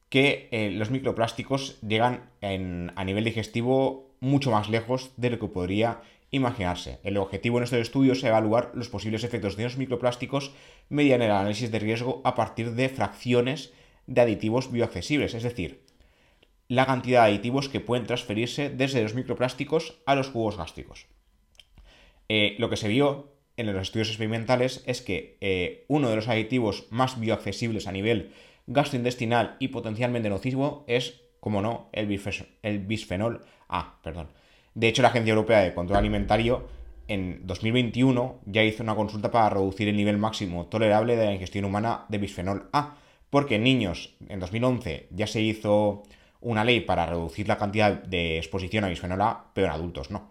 que 0.09 0.71
los 0.75 0.91
microplásticos 0.91 1.81
llegan 1.81 2.29
a 2.41 3.03
nivel 3.03 3.23
digestivo 3.23 4.11
mucho 4.19 4.51
más 4.51 4.69
lejos 4.69 5.09
de 5.17 5.31
lo 5.31 5.39
que 5.39 5.47
podría 5.47 6.01
imaginarse. 6.33 6.99
El 7.03 7.17
objetivo 7.17 7.57
en 7.57 7.63
estos 7.63 7.79
estudios 7.79 8.17
es 8.19 8.23
evaluar 8.23 8.71
los 8.73 8.89
posibles 8.89 9.23
efectos 9.23 9.55
de 9.55 9.63
los 9.63 9.77
microplásticos 9.77 10.53
mediante 10.89 11.25
el 11.25 11.31
análisis 11.31 11.71
de 11.71 11.79
riesgo 11.79 12.21
a 12.23 12.35
partir 12.35 12.71
de 12.71 12.89
fracciones 12.89 13.73
de 14.07 14.21
aditivos 14.21 14.71
bioaccesibles, 14.71 15.33
es 15.33 15.43
decir, 15.43 15.81
la 16.73 16.87
cantidad 16.87 17.23
de 17.23 17.33
aditivos 17.33 17.69
que 17.69 17.79
pueden 17.79 18.07
transferirse 18.07 18.69
desde 18.69 19.03
los 19.03 19.13
microplásticos 19.13 20.01
a 20.07 20.15
los 20.15 20.29
jugos 20.29 20.57
gástricos. 20.57 21.05
Eh, 22.29 22.55
lo 22.57 22.69
que 22.71 22.77
se 22.77 22.87
vio 22.87 23.31
en 23.57 23.71
los 23.71 23.79
estudios 23.79 24.07
experimentales 24.07 24.83
es 24.87 25.03
que 25.03 25.37
eh, 25.39 25.85
uno 25.87 26.09
de 26.09 26.15
los 26.15 26.27
aditivos 26.27 26.87
más 26.89 27.19
bioaccesibles 27.19 27.85
a 27.85 27.91
nivel 27.91 28.31
gastrointestinal 28.65 29.55
y 29.59 29.67
potencialmente 29.67 30.29
nocivo 30.29 30.83
es, 30.87 31.21
como 31.39 31.61
no, 31.61 31.89
el, 31.91 32.07
bisfenol 32.07 33.41
A. 33.69 33.99
Perdón. 34.01 34.29
De 34.73 34.87
hecho, 34.87 35.03
la 35.03 35.09
Agencia 35.09 35.31
Europea 35.31 35.59
de 35.59 35.75
Control 35.75 35.99
Alimentario 35.99 36.67
en 37.07 37.45
2021 37.45 38.39
ya 38.45 38.63
hizo 38.63 38.81
una 38.81 38.95
consulta 38.95 39.29
para 39.29 39.51
reducir 39.51 39.89
el 39.89 39.97
nivel 39.97 40.17
máximo 40.17 40.65
tolerable 40.65 41.17
de 41.17 41.25
la 41.25 41.33
ingestión 41.33 41.65
humana 41.65 42.05
de 42.09 42.17
bisfenol 42.17 42.69
A, 42.73 42.97
porque 43.29 43.55
en 43.55 43.63
niños 43.63 44.15
en 44.27 44.39
2011 44.39 45.09
ya 45.11 45.27
se 45.27 45.41
hizo 45.41 46.03
una 46.43 46.63
ley 46.63 46.81
para 46.81 47.05
reducir 47.05 47.47
la 47.47 47.57
cantidad 47.57 47.91
de 47.91 48.37
exposición 48.37 48.83
a 48.83 48.89
bisfenol 48.89 49.21
A, 49.21 49.45
pero 49.53 49.67
en 49.67 49.73
adultos 49.73 50.11
no. 50.11 50.29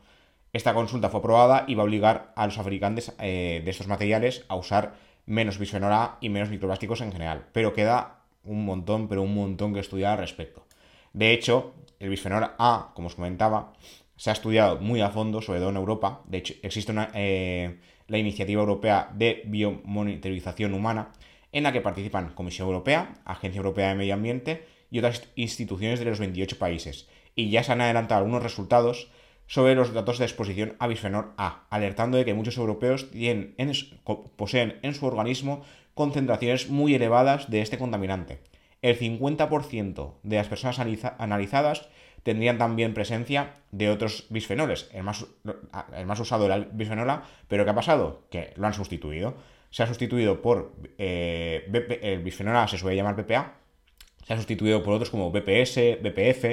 Esta 0.52 0.74
consulta 0.74 1.08
fue 1.08 1.20
aprobada 1.20 1.64
y 1.66 1.74
va 1.74 1.82
a 1.82 1.86
obligar 1.86 2.32
a 2.36 2.44
los 2.46 2.54
fabricantes 2.54 3.12
eh, 3.18 3.62
de 3.64 3.70
estos 3.70 3.88
materiales 3.88 4.44
a 4.48 4.56
usar 4.56 4.94
menos 5.24 5.58
bisfenol 5.58 5.92
A 5.92 6.18
y 6.20 6.28
menos 6.28 6.50
microplásticos 6.50 7.00
en 7.00 7.12
general, 7.12 7.46
pero 7.52 7.72
queda 7.72 8.18
un 8.44 8.64
montón, 8.64 9.08
pero 9.08 9.22
un 9.22 9.34
montón 9.34 9.72
que 9.72 9.80
estudiar 9.80 10.12
al 10.12 10.18
respecto. 10.18 10.66
De 11.14 11.32
hecho, 11.32 11.74
el 11.98 12.10
bisfenol 12.10 12.50
A, 12.58 12.92
como 12.94 13.06
os 13.06 13.14
comentaba, 13.14 13.72
se 14.16 14.30
ha 14.30 14.34
estudiado 14.34 14.78
muy 14.78 15.00
a 15.00 15.10
fondo, 15.10 15.40
sobre 15.40 15.60
todo 15.60 15.70
en 15.70 15.76
Europa. 15.76 16.20
De 16.26 16.38
hecho, 16.38 16.54
existe 16.62 16.92
eh, 17.14 17.78
la 18.08 18.18
iniciativa 18.18 18.60
europea 18.60 19.10
de 19.14 19.42
biomonitorización 19.46 20.74
humana, 20.74 21.12
en 21.50 21.64
la 21.64 21.72
que 21.72 21.80
participan 21.80 22.34
Comisión 22.34 22.68
Europea, 22.68 23.14
Agencia 23.24 23.58
Europea 23.58 23.88
de 23.88 23.94
Medio 23.94 24.14
Ambiente 24.14 24.66
y 24.92 24.98
otras 24.98 25.26
instituciones 25.34 25.98
de 25.98 26.04
los 26.04 26.20
28 26.20 26.58
países. 26.58 27.08
Y 27.34 27.50
ya 27.50 27.64
se 27.64 27.72
han 27.72 27.80
adelantado 27.80 28.20
algunos 28.20 28.42
resultados 28.42 29.10
sobre 29.46 29.74
los 29.74 29.92
datos 29.92 30.18
de 30.18 30.26
exposición 30.26 30.76
a 30.78 30.86
bisfenol 30.86 31.32
A, 31.36 31.66
alertando 31.70 32.18
de 32.18 32.24
que 32.24 32.34
muchos 32.34 32.58
europeos 32.58 33.10
tienen 33.10 33.56
poseen 34.36 34.78
en 34.82 34.94
su 34.94 35.06
organismo 35.06 35.64
concentraciones 35.94 36.68
muy 36.68 36.94
elevadas 36.94 37.50
de 37.50 37.62
este 37.62 37.78
contaminante. 37.78 38.40
El 38.82 38.98
50% 38.98 40.14
de 40.22 40.36
las 40.36 40.48
personas 40.48 40.78
analizadas 41.18 41.88
tendrían 42.22 42.58
también 42.58 42.94
presencia 42.94 43.56
de 43.70 43.90
otros 43.90 44.26
bisfenoles. 44.28 44.90
El 44.92 45.04
más, 45.04 45.26
el 45.96 46.06
más 46.06 46.20
usado 46.20 46.46
era 46.46 46.56
el 46.56 46.66
bisfenola, 46.66 47.24
pero 47.48 47.64
¿qué 47.64 47.70
ha 47.70 47.74
pasado? 47.74 48.24
Que 48.30 48.52
lo 48.56 48.66
han 48.66 48.74
sustituido. 48.74 49.36
Se 49.70 49.82
ha 49.82 49.86
sustituido 49.86 50.42
por 50.42 50.74
eh, 50.98 51.98
el 52.02 52.22
bisfenola 52.22 52.68
se 52.68 52.76
suele 52.76 52.96
llamar 52.96 53.16
BPA, 53.16 53.61
se 54.26 54.32
ha 54.32 54.36
sustituido 54.36 54.82
por 54.82 54.94
otros 54.94 55.10
como 55.10 55.30
BPS, 55.30 55.98
BPF, 56.02 56.44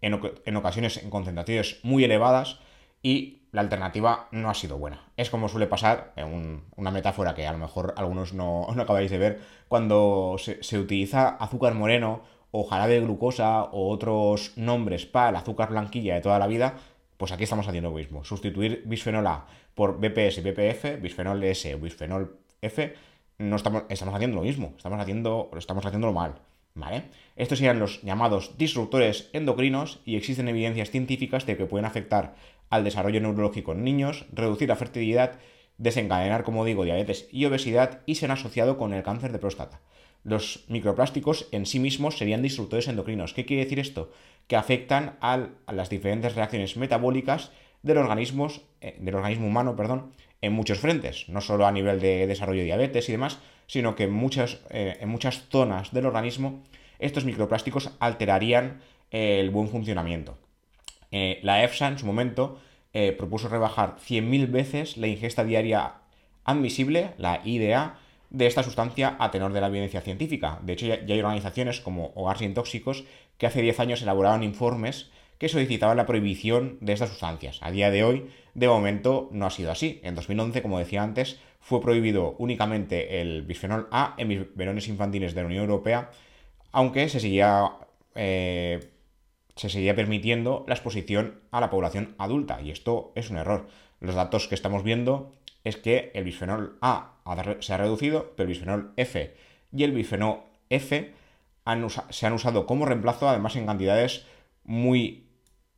en, 0.00 0.56
ocasiones 0.56 0.98
en 0.98 1.10
concentraciones 1.10 1.80
muy 1.82 2.04
elevadas 2.04 2.60
y 3.02 3.42
la 3.52 3.62
alternativa 3.62 4.28
no 4.32 4.50
ha 4.50 4.54
sido 4.54 4.78
buena. 4.78 5.08
Es 5.16 5.30
como 5.30 5.48
suele 5.48 5.66
pasar, 5.66 6.12
en 6.16 6.62
una 6.76 6.90
metáfora 6.90 7.34
que 7.34 7.46
a 7.46 7.52
lo 7.52 7.58
mejor 7.58 7.94
algunos 7.96 8.32
no, 8.34 8.66
acabáis 8.78 9.10
de 9.10 9.18
ver, 9.18 9.40
cuando 9.68 10.36
se, 10.38 10.62
se 10.62 10.78
utiliza 10.78 11.28
azúcar 11.28 11.74
moreno 11.74 12.22
o 12.50 12.64
jarabe 12.64 12.94
de 12.94 13.00
glucosa 13.00 13.64
o 13.64 13.90
otros 13.90 14.52
nombres 14.56 15.06
para 15.06 15.30
el 15.30 15.36
azúcar 15.36 15.70
blanquilla 15.70 16.14
de 16.14 16.20
toda 16.20 16.38
la 16.38 16.46
vida, 16.46 16.76
pues 17.16 17.32
aquí 17.32 17.44
estamos 17.44 17.66
haciendo 17.66 17.90
lo 17.90 17.96
mismo. 17.96 18.24
Sustituir 18.24 18.82
bisfenol 18.86 19.26
A 19.26 19.46
por 19.74 19.98
BPS 19.98 20.38
y 20.38 20.40
BPF, 20.42 21.00
bisfenol 21.00 21.42
S 21.44 21.74
o 21.74 21.78
bisfenol 21.78 22.38
F, 22.62 22.94
no 23.38 23.56
estamos, 23.56 23.84
estamos 23.88 24.14
haciendo 24.14 24.36
lo 24.36 24.42
mismo, 24.42 24.72
estamos 24.76 24.98
haciendo, 25.00 25.50
estamos 25.56 25.84
haciéndolo 25.84 26.12
mal. 26.12 26.36
¿Vale? 26.76 27.04
Estos 27.36 27.58
serían 27.58 27.80
los 27.80 28.02
llamados 28.02 28.58
disruptores 28.58 29.30
endocrinos 29.32 30.00
y 30.04 30.16
existen 30.16 30.46
evidencias 30.46 30.90
científicas 30.90 31.46
de 31.46 31.56
que 31.56 31.64
pueden 31.64 31.86
afectar 31.86 32.36
al 32.68 32.84
desarrollo 32.84 33.18
neurológico 33.20 33.72
en 33.72 33.82
niños, 33.82 34.26
reducir 34.30 34.68
la 34.68 34.76
fertilidad, 34.76 35.38
desencadenar, 35.78 36.44
como 36.44 36.66
digo, 36.66 36.84
diabetes 36.84 37.28
y 37.32 37.46
obesidad 37.46 38.02
y 38.04 38.16
se 38.16 38.26
han 38.26 38.32
asociado 38.32 38.76
con 38.76 38.92
el 38.92 39.02
cáncer 39.02 39.32
de 39.32 39.38
próstata. 39.38 39.80
Los 40.22 40.64
microplásticos 40.68 41.48
en 41.50 41.64
sí 41.64 41.78
mismos 41.78 42.18
serían 42.18 42.42
disruptores 42.42 42.88
endocrinos. 42.88 43.32
¿Qué 43.32 43.46
quiere 43.46 43.64
decir 43.64 43.78
esto? 43.78 44.12
Que 44.46 44.56
afectan 44.56 45.16
a 45.22 45.48
las 45.72 45.88
diferentes 45.88 46.34
reacciones 46.34 46.76
metabólicas 46.76 47.52
del, 47.82 47.96
organismos, 47.96 48.60
eh, 48.82 48.96
del 49.00 49.14
organismo 49.14 49.46
humano 49.46 49.76
perdón, 49.76 50.12
en 50.46 50.52
muchos 50.52 50.78
frentes, 50.78 51.28
no 51.28 51.40
solo 51.40 51.66
a 51.66 51.72
nivel 51.72 52.00
de 52.00 52.26
desarrollo 52.26 52.60
de 52.60 52.66
diabetes 52.66 53.08
y 53.08 53.12
demás, 53.12 53.38
sino 53.66 53.94
que 53.94 54.04
en 54.04 54.12
muchas, 54.12 54.60
eh, 54.70 54.96
en 55.00 55.08
muchas 55.08 55.44
zonas 55.50 55.92
del 55.92 56.06
organismo 56.06 56.62
estos 56.98 57.24
microplásticos 57.24 57.90
alterarían 58.00 58.80
el 59.10 59.50
buen 59.50 59.68
funcionamiento. 59.68 60.38
Eh, 61.10 61.40
la 61.42 61.62
EFSA 61.62 61.88
en 61.88 61.98
su 61.98 62.06
momento 62.06 62.60
propuso 63.18 63.50
rebajar 63.50 63.96
100.000 63.98 64.50
veces 64.50 64.96
la 64.96 65.06
ingesta 65.06 65.44
diaria 65.44 65.96
admisible, 66.44 67.10
la 67.18 67.42
IDA, 67.44 67.98
de 68.30 68.46
esta 68.46 68.62
sustancia 68.62 69.16
a 69.18 69.30
tenor 69.30 69.52
de 69.52 69.60
la 69.60 69.68
evidencia 69.68 70.00
científica. 70.00 70.58
De 70.62 70.72
hecho, 70.72 70.86
ya, 70.86 70.94
hay 70.94 71.20
organizaciones 71.20 71.80
como 71.80 72.12
Hogar 72.14 72.38
Sin 72.38 72.54
Tóxicos 72.54 73.04
que 73.38 73.46
hace 73.46 73.62
10 73.62 73.80
años 73.80 74.02
elaboraron 74.02 74.42
informes 74.42 75.10
que 75.38 75.48
solicitaban 75.48 75.96
la 75.96 76.06
prohibición 76.06 76.78
de 76.80 76.92
estas 76.92 77.10
sustancias. 77.10 77.58
A 77.62 77.70
día 77.70 77.90
de 77.90 78.04
hoy, 78.04 78.30
de 78.54 78.68
momento, 78.68 79.28
no 79.32 79.46
ha 79.46 79.50
sido 79.50 79.70
así. 79.70 80.00
En 80.02 80.14
2011, 80.14 80.62
como 80.62 80.78
decía 80.78 81.02
antes, 81.02 81.38
fue 81.60 81.80
prohibido 81.80 82.36
únicamente 82.38 83.20
el 83.20 83.42
bisfenol 83.42 83.88
A 83.90 84.14
en 84.18 84.28
biberones 84.28 84.88
infantiles 84.88 85.34
de 85.34 85.40
la 85.42 85.46
Unión 85.46 85.64
Europea, 85.64 86.10
aunque 86.72 87.08
se 87.08 87.20
seguía, 87.20 87.72
eh, 88.14 88.90
se 89.56 89.68
seguía 89.68 89.94
permitiendo 89.94 90.64
la 90.68 90.74
exposición 90.74 91.40
a 91.50 91.60
la 91.60 91.70
población 91.70 92.14
adulta, 92.18 92.60
y 92.62 92.70
esto 92.70 93.12
es 93.14 93.30
un 93.30 93.38
error. 93.38 93.68
Los 94.00 94.14
datos 94.14 94.48
que 94.48 94.54
estamos 94.54 94.82
viendo 94.82 95.32
es 95.64 95.76
que 95.76 96.12
el 96.14 96.24
bisfenol 96.24 96.78
A 96.80 97.16
se 97.60 97.72
ha 97.72 97.76
reducido, 97.76 98.32
pero 98.36 98.44
el 98.44 98.54
bisfenol 98.54 98.92
F 98.96 99.34
y 99.72 99.82
el 99.82 99.92
bisfenol 99.92 100.42
F 100.70 101.12
se 102.10 102.26
han 102.26 102.32
usado 102.32 102.66
como 102.66 102.86
reemplazo, 102.86 103.28
además 103.28 103.56
en 103.56 103.66
cantidades 103.66 104.24
muy, 104.64 105.25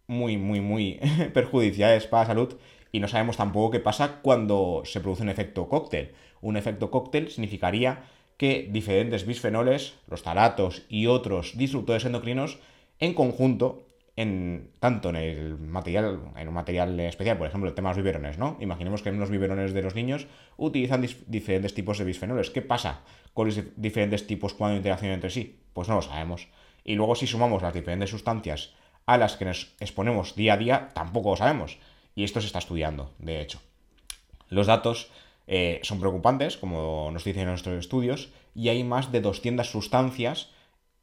muy, 0.08 0.38
muy, 0.38 0.60
muy 0.60 1.00
perjudiciales 1.34 2.06
para 2.06 2.22
la 2.22 2.28
salud 2.28 2.56
y 2.90 3.00
no 3.00 3.08
sabemos 3.08 3.36
tampoco 3.36 3.70
qué 3.70 3.80
pasa 3.80 4.20
cuando 4.22 4.82
se 4.84 5.00
produce 5.00 5.22
un 5.22 5.28
efecto 5.28 5.68
cóctel. 5.68 6.12
Un 6.40 6.56
efecto 6.56 6.90
cóctel 6.90 7.30
significaría 7.30 8.04
que 8.36 8.68
diferentes 8.70 9.26
bisfenoles, 9.26 9.94
los 10.08 10.22
talatos 10.22 10.82
y 10.88 11.06
otros 11.06 11.56
disruptores 11.58 12.04
endocrinos, 12.04 12.58
en 12.98 13.14
conjunto 13.14 13.84
en, 14.16 14.70
tanto 14.80 15.10
en 15.10 15.16
el 15.16 15.58
material, 15.58 16.20
en 16.36 16.48
un 16.48 16.54
material 16.54 16.98
especial, 17.00 17.36
por 17.36 17.46
ejemplo, 17.46 17.68
el 17.68 17.74
tema 17.74 17.90
de 17.90 17.96
los 17.96 18.04
biberones, 18.04 18.38
¿no? 18.38 18.56
Imaginemos 18.60 19.02
que 19.02 19.10
en 19.10 19.20
los 19.20 19.30
biberones 19.30 19.72
de 19.74 19.82
los 19.82 19.94
niños 19.94 20.26
utilizan 20.56 21.06
diferentes 21.26 21.74
tipos 21.74 21.98
de 21.98 22.04
bisfenoles. 22.04 22.50
¿Qué 22.50 22.62
pasa 22.62 23.02
con 23.34 23.46
los 23.46 23.60
diferentes 23.76 24.26
tipos 24.26 24.54
cuando 24.54 24.76
interaccionan 24.76 25.16
entre 25.16 25.30
sí? 25.30 25.60
Pues 25.72 25.88
no 25.88 25.96
lo 25.96 26.02
sabemos. 26.02 26.48
Y 26.82 26.94
luego 26.94 27.14
si 27.14 27.26
sumamos 27.26 27.62
las 27.62 27.74
diferentes 27.74 28.10
sustancias 28.10 28.74
a 29.08 29.16
las 29.16 29.36
que 29.36 29.46
nos 29.46 29.72
exponemos 29.80 30.34
día 30.36 30.52
a 30.52 30.56
día, 30.58 30.90
tampoco 30.92 31.30
lo 31.30 31.36
sabemos. 31.36 31.78
Y 32.14 32.24
esto 32.24 32.42
se 32.42 32.46
está 32.46 32.58
estudiando, 32.58 33.10
de 33.18 33.40
hecho. 33.40 33.58
Los 34.50 34.66
datos 34.66 35.10
eh, 35.46 35.80
son 35.82 35.98
preocupantes, 35.98 36.58
como 36.58 37.10
nos 37.10 37.24
dicen 37.24 37.46
nuestros 37.46 37.78
estudios, 37.78 38.28
y 38.54 38.68
hay 38.68 38.84
más 38.84 39.10
de 39.10 39.22
200 39.22 39.66
sustancias, 39.66 40.50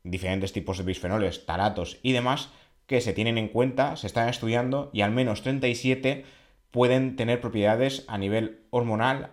diferentes 0.04 0.54
tipos 0.54 0.78
de 0.78 0.84
bisfenoles, 0.84 1.48
taratos 1.48 1.98
y 2.04 2.12
demás, 2.12 2.50
que 2.86 3.02
se 3.02 3.14
tienen 3.14 3.40
en 3.40 3.48
cuenta, 3.48 3.96
se 3.96 4.06
están 4.06 4.30
estudiando 4.30 4.92
y 4.94 5.02
al 5.02 5.10
menos 5.10 5.42
37 5.42 6.26
pueden 6.70 7.16
tener 7.16 7.42
propiedades 7.42 8.06
a 8.08 8.20
nivel 8.20 8.60
hormonal 8.70 9.32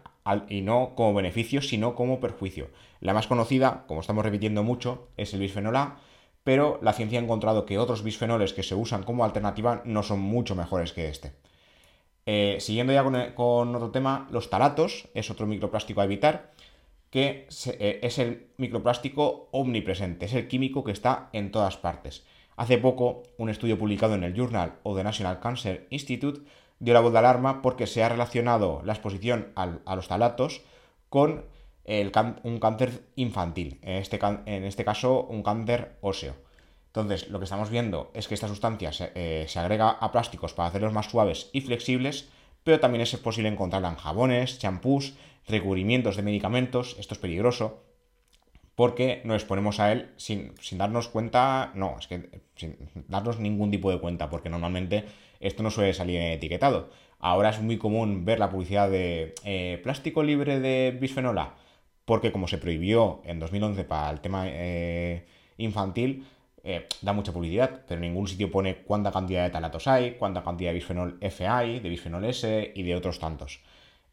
y 0.48 0.62
no 0.62 0.94
como 0.94 1.12
beneficio, 1.12 1.60
sino 1.60 1.94
como 1.94 2.20
perjuicio. 2.20 2.70
La 3.00 3.12
más 3.12 3.26
conocida, 3.26 3.84
como 3.86 4.00
estamos 4.00 4.24
repitiendo 4.24 4.62
mucho, 4.62 5.08
es 5.18 5.34
el 5.34 5.40
bisfenol 5.40 5.76
A, 5.76 5.98
pero 6.44 6.78
la 6.82 6.92
ciencia 6.92 7.20
ha 7.20 7.22
encontrado 7.22 7.66
que 7.66 7.78
otros 7.78 8.02
bisfenoles 8.02 8.52
que 8.52 8.62
se 8.62 8.74
usan 8.74 9.04
como 9.04 9.24
alternativa 9.24 9.82
no 9.84 10.02
son 10.02 10.20
mucho 10.20 10.54
mejores 10.54 10.92
que 10.92 11.08
este. 11.08 11.32
Eh, 12.26 12.58
siguiendo 12.60 12.92
ya 12.92 13.34
con, 13.34 13.74
otro 13.74 13.90
tema, 13.90 14.28
los 14.30 14.50
talatos 14.50 15.08
es 15.14 15.30
otro 15.30 15.46
microplástico 15.46 16.00
a 16.00 16.04
evitar, 16.04 16.52
que 17.10 17.48
eh, 17.66 18.00
es 18.02 18.18
el 18.18 18.48
microplástico 18.56 19.48
omnipresente, 19.52 20.26
es 20.26 20.34
el 20.34 20.48
químico 20.48 20.84
que 20.84 20.92
está 20.92 21.28
en 21.32 21.50
todas 21.50 21.76
partes. 21.76 22.24
Hace 22.56 22.78
poco, 22.78 23.22
un 23.38 23.48
estudio 23.48 23.78
publicado 23.78 24.14
en 24.14 24.24
el 24.24 24.34
Journal 24.34 24.78
of 24.82 24.96
the 24.96 25.04
National 25.04 25.40
Cancer 25.40 25.86
Institute 25.90 26.42
dio 26.78 26.94
la 26.94 27.00
voz 27.00 27.12
de 27.12 27.18
alarma 27.18 27.62
porque 27.62 27.86
se 27.86 28.02
ha 28.02 28.08
relacionado 28.08 28.82
la 28.84 28.92
exposición 28.92 29.52
a 29.54 29.96
los 29.96 30.08
talatos 30.08 30.62
con 31.08 31.44
un 31.84 32.58
cáncer 32.60 33.02
infantil, 33.16 33.78
en 33.82 33.96
este, 33.96 34.18
en 34.46 34.64
este, 34.64 34.84
caso 34.84 35.24
un 35.24 35.42
cáncer 35.42 35.96
óseo. 36.00 36.34
Entonces, 36.86 37.28
lo 37.28 37.38
que 37.38 37.44
estamos 37.44 37.70
viendo 37.70 38.10
es 38.14 38.28
que 38.28 38.34
esta 38.34 38.48
sustancia 38.48 38.92
se, 38.92 39.12
eh, 39.14 39.46
se 39.48 39.58
agrega 39.58 39.90
a 39.90 40.12
plásticos 40.12 40.52
para 40.52 40.68
hacerlos 40.68 40.92
más 40.92 41.06
suaves 41.06 41.48
y 41.52 41.62
flexibles, 41.62 42.28
pero 42.64 42.80
también 42.80 43.02
es 43.02 43.16
posible 43.16 43.48
encontrarla 43.48 43.88
en 43.88 43.96
jabones, 43.96 44.58
champús, 44.58 45.14
recubrimientos 45.48 46.16
de 46.16 46.22
medicamentos, 46.22 46.96
esto 46.98 47.14
es 47.14 47.20
peligroso, 47.20 47.82
porque 48.74 49.20
nos 49.24 49.36
exponemos 49.36 49.80
a 49.80 49.92
él 49.92 50.10
sin, 50.16 50.54
darnos 50.72 51.08
cuenta, 51.08 51.72
no, 51.74 51.96
es 51.98 52.06
que 52.06 52.42
sin 52.56 52.76
darnos 53.08 53.38
ningún 53.38 53.70
tipo 53.70 53.90
de 53.90 54.00
cuenta, 54.00 54.30
porque 54.30 54.48
normalmente 54.48 55.04
esto 55.40 55.62
no 55.62 55.70
suele 55.70 55.94
salir 55.94 56.20
etiquetado. 56.20 56.90
Ahora 57.18 57.50
es 57.50 57.60
muy 57.60 57.78
común 57.78 58.24
ver 58.24 58.38
la 58.38 58.50
publicidad 58.50 58.90
de 58.90 59.34
eh, 59.44 59.80
plástico 59.82 60.22
libre 60.22 60.58
de 60.58 60.96
bisfenol 60.98 61.38
A, 61.38 61.54
porque 62.04 62.32
como 62.32 62.48
se 62.48 62.58
prohibió 62.58 63.20
en 63.24 63.38
2011 63.38 63.84
para 63.84 64.10
el 64.10 64.20
tema 64.20 64.44
eh, 64.46 65.24
infantil, 65.56 66.26
eh, 66.64 66.86
da 67.00 67.12
mucha 67.12 67.32
publicidad, 67.32 67.82
pero 67.88 68.00
en 68.00 68.12
ningún 68.12 68.28
sitio 68.28 68.50
pone 68.50 68.76
cuánta 68.76 69.10
cantidad 69.10 69.44
de 69.44 69.50
talatos 69.50 69.88
hay, 69.88 70.12
cuánta 70.12 70.42
cantidad 70.42 70.70
de 70.70 70.74
bisfenol 70.74 71.18
F 71.20 71.46
hay, 71.46 71.80
de 71.80 71.88
bisfenol 71.88 72.24
S 72.24 72.72
y 72.74 72.82
de 72.82 72.94
otros 72.94 73.18
tantos. 73.18 73.60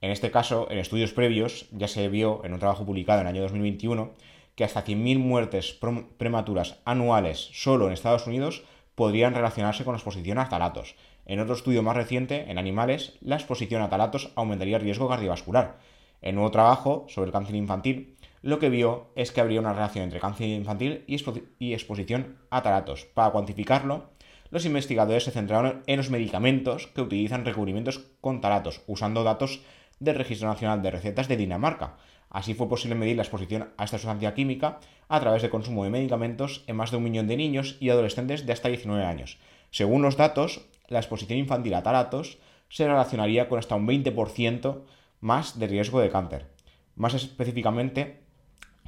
En 0.01 0.11
este 0.11 0.31
caso, 0.31 0.67
en 0.71 0.77
estudios 0.77 1.13
previos, 1.13 1.67
ya 1.71 1.87
se 1.87 2.07
vio 2.07 2.43
en 2.45 2.53
un 2.53 2.59
trabajo 2.59 2.85
publicado 2.85 3.21
en 3.21 3.27
el 3.27 3.33
año 3.33 3.41
2021 3.43 4.13
que 4.55 4.63
hasta 4.63 4.83
100.000 4.83 5.19
muertes 5.19 5.77
prematuras 6.17 6.79
anuales 6.85 7.49
solo 7.53 7.87
en 7.87 7.93
Estados 7.93 8.27
Unidos 8.27 8.63
podrían 8.95 9.33
relacionarse 9.33 9.85
con 9.85 9.93
la 9.93 9.97
exposición 9.97 10.37
a 10.37 10.49
talatos. 10.49 10.95
En 11.25 11.39
otro 11.39 11.53
estudio 11.53 11.83
más 11.83 11.95
reciente, 11.95 12.49
en 12.49 12.57
animales, 12.57 13.13
la 13.21 13.35
exposición 13.35 13.81
a 13.81 13.89
talatos 13.89 14.31
aumentaría 14.35 14.77
el 14.77 14.83
riesgo 14.83 15.07
cardiovascular. 15.07 15.77
En 16.21 16.35
nuevo 16.35 16.51
trabajo 16.51 17.05
sobre 17.07 17.27
el 17.27 17.33
cáncer 17.33 17.55
infantil, 17.55 18.15
lo 18.41 18.59
que 18.59 18.69
vio 18.69 19.11
es 19.15 19.31
que 19.31 19.41
habría 19.41 19.59
una 19.59 19.73
relación 19.73 20.03
entre 20.03 20.19
cáncer 20.19 20.47
infantil 20.47 21.03
y, 21.07 21.73
exposición 21.73 22.37
a 22.49 22.61
talatos. 22.61 23.05
Para 23.05 23.31
cuantificarlo, 23.31 24.09
los 24.49 24.65
investigadores 24.65 25.23
se 25.23 25.31
centraron 25.31 25.83
en 25.87 25.97
los 25.97 26.09
medicamentos 26.09 26.87
que 26.87 27.01
utilizan 27.01 27.45
recubrimientos 27.45 28.05
con 28.21 28.41
talatos, 28.41 28.81
usando 28.87 29.23
datos 29.23 29.61
del 29.99 30.15
Registro 30.15 30.47
Nacional 30.47 30.81
de 30.81 30.91
Recetas 30.91 31.27
de 31.27 31.37
Dinamarca, 31.37 31.97
Así 32.29 32.53
fue 32.53 32.69
posible 32.69 32.95
medir 32.95 33.15
la 33.15 33.23
exposición 33.23 33.69
a 33.77 33.85
esta 33.85 33.97
sustancia 33.97 34.33
química 34.33 34.79
a 35.07 35.19
través 35.19 35.41
del 35.41 35.51
consumo 35.51 35.83
de 35.83 35.89
medicamentos 35.89 36.63
en 36.67 36.75
más 36.75 36.91
de 36.91 36.97
un 36.97 37.03
millón 37.03 37.27
de 37.27 37.37
niños 37.37 37.77
y 37.79 37.89
adolescentes 37.89 38.45
de 38.45 38.53
hasta 38.53 38.69
19 38.69 39.03
años. 39.03 39.39
Según 39.71 40.03
los 40.03 40.15
datos, 40.15 40.61
la 40.87 40.99
exposición 40.99 41.39
infantil 41.39 41.73
a 41.73 41.83
talatos 41.83 42.37
se 42.69 42.87
relacionaría 42.87 43.49
con 43.49 43.57
hasta 43.57 43.75
un 43.75 43.87
20% 43.87 44.81
más 45.19 45.59
de 45.59 45.67
riesgo 45.67 45.99
de 45.99 46.09
cáncer. 46.09 46.47
Más 46.95 47.13
específicamente, 47.13 48.23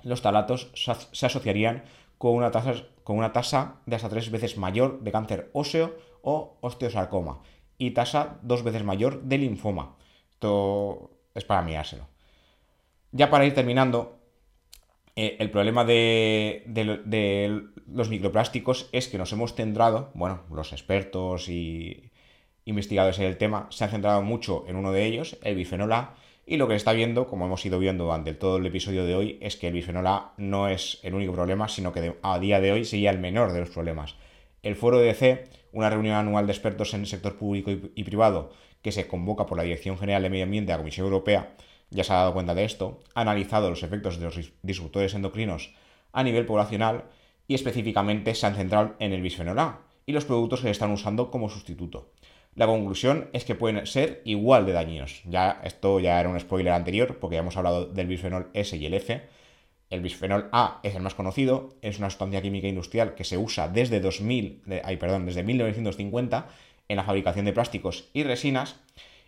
los 0.03 0.21
talatos 0.21 0.71
se 0.73 1.25
asociarían 1.25 1.83
con 2.17 2.35
una 2.35 2.51
tasa, 2.51 2.73
con 3.03 3.17
una 3.17 3.33
tasa 3.33 3.81
de 3.85 3.95
hasta 3.95 4.09
tres 4.09 4.29
veces 4.31 4.57
mayor 4.57 5.01
de 5.01 5.11
cáncer 5.11 5.49
óseo 5.53 5.95
o 6.21 6.57
osteosarcoma 6.61 7.41
y 7.77 7.91
tasa 7.91 8.37
dos 8.43 8.63
veces 8.63 8.83
mayor 8.83 9.23
de 9.23 9.39
linfoma. 9.39 9.95
Esto 10.31 11.11
es 11.33 11.45
para 11.45 11.63
mirárselo. 11.63 12.07
Ya 13.11 13.29
para 13.29 13.45
ir 13.45 13.55
terminando, 13.55 14.19
eh, 15.15 15.37
el 15.39 15.49
problema 15.51 15.83
de, 15.83 16.63
los 17.87 18.09
microplásticos 18.09 18.87
es 18.91 19.07
que 19.07 19.17
nos 19.17 19.31
hemos 19.33 19.55
centrado, 19.55 20.11
bueno, 20.13 20.43
los 20.51 20.71
expertos 20.71 21.49
y 21.49 22.11
investigadores 22.65 23.19
en 23.19 23.25
el 23.25 23.37
tema 23.37 23.67
se 23.69 23.83
han 23.83 23.89
centrado 23.89 24.21
mucho 24.21 24.65
en 24.67 24.75
uno 24.75 24.91
de 24.91 25.05
ellos, 25.05 25.37
el 25.43 25.55
bifenol 25.55 25.91
A, 25.93 26.15
Y 26.45 26.57
lo 26.57 26.67
que 26.67 26.73
se 26.73 26.77
está 26.77 26.93
viendo, 26.93 27.27
como 27.27 27.45
hemos 27.45 27.65
ido 27.65 27.79
viendo 27.79 28.05
durante 28.05 28.33
todo 28.33 28.57
el 28.57 28.65
episodio 28.65 29.05
de 29.05 29.15
hoy, 29.15 29.37
es 29.41 29.55
que 29.55 29.67
el 29.67 29.73
bisfenol 29.73 30.07
A 30.07 30.33
no 30.37 30.67
es 30.67 30.99
el 31.03 31.13
único 31.13 31.33
problema, 31.33 31.67
sino 31.67 31.93
que 31.93 32.17
a 32.21 32.39
día 32.39 32.59
de 32.59 32.71
hoy 32.71 32.83
sería 32.83 33.11
el 33.11 33.19
menor 33.19 33.53
de 33.53 33.59
los 33.61 33.69
problemas. 33.69 34.15
El 34.63 34.75
foro 34.75 34.99
de 34.99 35.05
DC, 35.05 35.45
una 35.71 35.89
reunión 35.89 36.15
anual 36.15 36.47
de 36.47 36.53
expertos 36.53 36.93
en 36.93 37.01
el 37.01 37.07
sector 37.07 37.37
público 37.37 37.71
y 37.71 38.03
privado 38.03 38.51
que 38.81 38.91
se 38.91 39.07
convoca 39.07 39.45
por 39.45 39.57
la 39.57 39.63
Dirección 39.63 39.97
General 39.97 40.23
de 40.23 40.29
Medio 40.29 40.43
Ambiente 40.43 40.71
de 40.71 40.73
la 40.73 40.79
Comisión 40.79 41.05
Europea, 41.05 41.55
ya 41.91 42.03
se 42.03 42.13
ha 42.13 42.17
dado 42.17 42.33
cuenta 42.33 42.55
de 42.55 42.65
esto, 42.65 42.99
ha 43.13 43.21
analizado 43.21 43.69
los 43.69 43.83
efectos 43.83 44.17
de 44.17 44.25
los 44.25 44.53
disruptores 44.61 45.13
endocrinos 45.13 45.73
a 46.13 46.23
nivel 46.23 46.45
poblacional 46.45 47.05
y 47.47 47.53
específicamente 47.53 48.33
se 48.33 48.47
han 48.47 48.55
centrado 48.55 48.95
en 48.99 49.13
el 49.13 49.21
bisfenol 49.21 49.59
A 49.59 49.81
y 50.05 50.13
los 50.13 50.25
productos 50.25 50.61
que 50.61 50.67
se 50.67 50.71
están 50.71 50.91
usando 50.91 51.29
como 51.29 51.49
sustituto. 51.49 52.11
La 52.53 52.67
conclusión 52.67 53.29
es 53.31 53.45
que 53.45 53.55
pueden 53.55 53.85
ser 53.87 54.21
igual 54.25 54.65
de 54.65 54.73
dañinos. 54.73 55.21
Ya 55.25 55.61
esto 55.63 55.99
ya 55.99 56.19
era 56.19 56.29
un 56.29 56.39
spoiler 56.39 56.73
anterior 56.73 57.17
porque 57.19 57.35
ya 57.35 57.41
hemos 57.41 57.55
hablado 57.55 57.85
del 57.85 58.07
bisfenol 58.07 58.49
S 58.53 58.75
y 58.75 58.85
el 58.85 58.93
F. 58.93 59.21
El 59.89 60.01
bisfenol 60.01 60.49
A 60.51 60.79
es 60.83 60.95
el 60.95 61.01
más 61.01 61.15
conocido, 61.15 61.75
es 61.81 61.97
una 61.97 62.09
sustancia 62.09 62.41
química 62.41 62.67
industrial 62.67 63.15
que 63.15 63.23
se 63.23 63.37
usa 63.37 63.69
desde 63.69 63.99
2000, 64.01 64.63
ay, 64.83 64.97
perdón, 64.97 65.25
desde 65.25 65.43
1950 65.43 66.47
en 66.89 66.97
la 66.97 67.03
fabricación 67.03 67.45
de 67.45 67.53
plásticos 67.53 68.09
y 68.13 68.23
resinas 68.23 68.77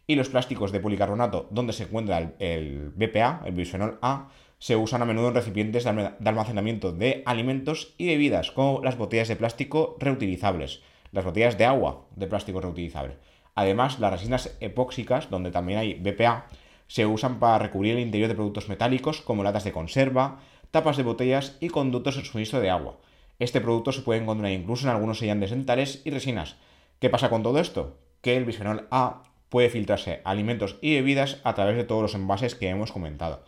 y 0.06 0.16
los 0.16 0.30
plásticos 0.30 0.74
de 0.74 0.82
policarbonato 0.82 1.48
donde 1.50 1.72
se 1.72 1.84
encuentra 1.84 2.18
el, 2.18 2.34
el 2.40 2.90
BPA, 2.90 3.44
el 3.46 3.54
bisfenol 3.54 4.00
A, 4.02 4.30
se 4.60 4.76
usan 4.76 5.02
a 5.02 5.06
menudo 5.06 5.30
en 5.30 5.36
recipientes 5.36 5.84
de 5.84 5.90
almacenamiento 6.26 6.92
de 6.92 7.24
alimentos 7.26 7.94
y 7.98 8.08
bebidas, 8.08 8.52
como 8.52 8.82
las 8.84 8.98
botellas 8.98 9.28
de 9.28 9.36
plástico 9.36 9.98
reutilizables, 10.00 10.82
las 11.14 11.24
botellas 11.24 11.58
de 11.58 11.66
agua 11.66 12.08
de 12.16 12.28
plástico 12.28 12.60
reutilizable. 12.60 13.16
Además, 13.56 14.00
las 14.00 14.12
resinas 14.12 14.58
epóxicas, 14.60 15.30
donde 15.30 15.52
también 15.52 15.80
hay 15.80 15.94
BPA, 15.94 16.48
se 16.88 17.06
usan 17.06 17.40
para 17.40 17.60
recubrir 17.60 17.94
el 17.94 18.02
interior 18.02 18.28
de 18.28 18.36
productos 18.36 18.68
metálicos 18.68 19.22
como 19.22 19.44
latas 19.44 19.64
de 19.64 19.72
conserva, 19.72 20.40
tapas 20.72 20.98
de 20.98 21.04
botellas 21.04 21.56
y 21.60 21.70
conductos 21.70 22.18
de 22.18 22.26
suministro 22.26 22.60
de 22.60 22.72
agua. 22.72 22.98
Este 23.40 23.62
producto 23.62 23.92
se 23.92 24.02
puede 24.02 24.22
encontrar 24.22 24.52
incluso 24.52 24.86
en 24.86 24.94
algunos 24.94 25.20
sellantes 25.20 25.52
dentales 25.52 26.02
y 26.04 26.10
resinas. 26.10 26.58
¿Qué 27.00 27.10
pasa 27.10 27.30
con 27.30 27.44
todo 27.44 27.60
esto? 27.60 27.98
Que 28.22 28.36
el 28.36 28.46
bisfenol 28.46 28.88
A 28.90 29.24
puede 29.50 29.70
filtrarse 29.70 30.22
a 30.24 30.32
alimentos 30.32 30.78
y 30.82 30.96
bebidas 30.96 31.40
a 31.44 31.54
través 31.54 31.76
de 31.78 31.84
todos 31.84 32.02
los 32.02 32.16
envases 32.16 32.56
que 32.56 32.70
hemos 32.70 32.92
comentado. 32.92 33.44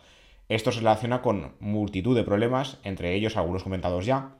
Esto 0.48 0.70
se 0.70 0.78
relaciona 0.78 1.20
con 1.20 1.56
multitud 1.58 2.14
de 2.14 2.22
problemas, 2.22 2.78
entre 2.84 3.14
ellos 3.14 3.36
algunos 3.36 3.64
comentados 3.64 4.06
ya, 4.06 4.36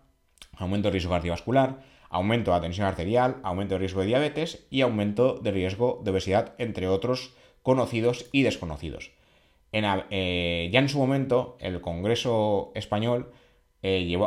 aumento 0.56 0.88
de 0.88 0.92
riesgo 0.92 1.10
cardiovascular, 1.10 1.82
aumento 2.10 2.50
de 2.50 2.56
la 2.56 2.62
tensión 2.62 2.86
arterial, 2.86 3.36
aumento 3.42 3.74
de 3.74 3.78
riesgo 3.80 4.00
de 4.00 4.06
diabetes 4.06 4.66
y 4.70 4.80
aumento 4.80 5.38
de 5.38 5.50
riesgo 5.50 6.00
de 6.04 6.10
obesidad, 6.10 6.54
entre 6.58 6.88
otros 6.88 7.34
conocidos 7.62 8.26
y 8.32 8.42
desconocidos. 8.42 9.12
Eh, 9.72 10.70
ya 10.72 10.80
en 10.80 10.88
su 10.88 10.98
momento, 10.98 11.56
el 11.60 11.80
Congreso 11.80 12.72
español 12.74 13.32
eh, 13.82 14.18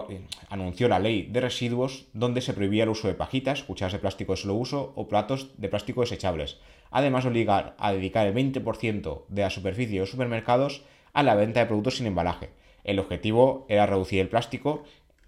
anunció 0.50 0.88
la 0.88 1.00
ley 1.00 1.24
de 1.24 1.42
residuos 1.42 2.06
donde 2.14 2.42
se 2.42 2.54
prohibía 2.54 2.84
el 2.84 2.90
uso 2.90 3.08
de 3.08 3.16
pajitas, 3.16 3.64
cucharas 3.64 3.94
de 3.94 4.00
plástico 4.00 4.34
de 4.34 4.38
solo 4.38 4.54
uso 4.54 4.94
o 4.96 5.08
platos 5.08 5.50
de 5.58 5.70
plástico 5.70 6.02
desechables. 6.02 6.58
Además, 6.92 7.26
obligar 7.26 7.76
a 7.78 7.92
dedicar 7.92 8.28
el 8.28 8.34
20% 8.34 9.24
de 9.28 9.42
la 9.42 9.50
superficie 9.50 9.96
de 9.96 10.00
los 10.02 10.12
supermercados 10.12 10.84
a 11.14 11.24
la 11.24 11.36
venta 11.36 11.60
de 11.60 11.66
productos 11.66 11.98
sin 11.98 12.08
embalaje. 12.08 12.52
El 12.84 13.00
objetivo 13.00 13.66
era 13.70 13.86
reducir 13.86 14.22
el 14.22 14.30
plástico, 14.30 14.84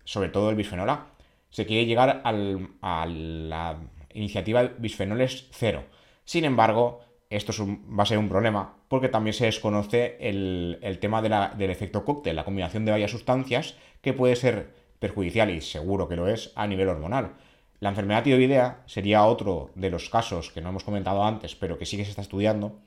sobre 0.06 0.30
todo 0.30 0.50
el 0.50 0.56
bisfenol 0.56 0.90
A. 0.90 1.08
Se 1.52 1.66
quiere 1.66 1.86
llegar 1.86 2.22
a 2.24 3.06
la 3.06 3.78
iniciativa 4.14 4.64
bisfenoles 4.64 5.48
cero. 5.52 5.84
Sin 6.26 6.46
embargo, 6.46 7.02
esto 7.30 7.54
va 7.98 8.04
a 8.04 8.06
ser 8.06 8.18
un 8.18 8.30
problema 8.30 8.76
porque 8.88 9.08
también 9.08 9.34
se 9.34 9.46
desconoce 9.46 10.18
el, 10.20 10.98
tema 11.00 11.22
del 11.22 11.70
efecto 11.70 12.04
cóctel, 12.04 12.36
la 12.36 12.44
combinación 12.44 12.84
de 12.84 12.92
varias 12.92 13.12
sustancias 13.12 13.78
que 14.02 14.12
puede 14.12 14.36
ser 14.36 14.74
perjudicial 15.00 15.50
y 15.50 15.62
seguro 15.62 16.10
que 16.10 16.18
lo 16.18 16.28
es 16.28 16.52
a 16.56 16.68
nivel 16.68 16.90
hormonal. 16.90 17.36
La 17.80 17.88
enfermedad 17.88 18.24
tiroidea 18.24 18.84
sería 18.88 19.24
otro 19.24 19.72
de 19.76 19.90
los 19.90 20.10
casos 20.10 20.52
que 20.52 20.60
no 20.60 20.70
hemos 20.70 20.84
comentado 20.84 21.24
antes, 21.24 21.56
pero 21.56 21.78
que 21.78 21.86
sí 21.86 21.96
que 21.96 22.04
se 22.04 22.10
está 22.10 22.22
estudiando, 22.22 22.80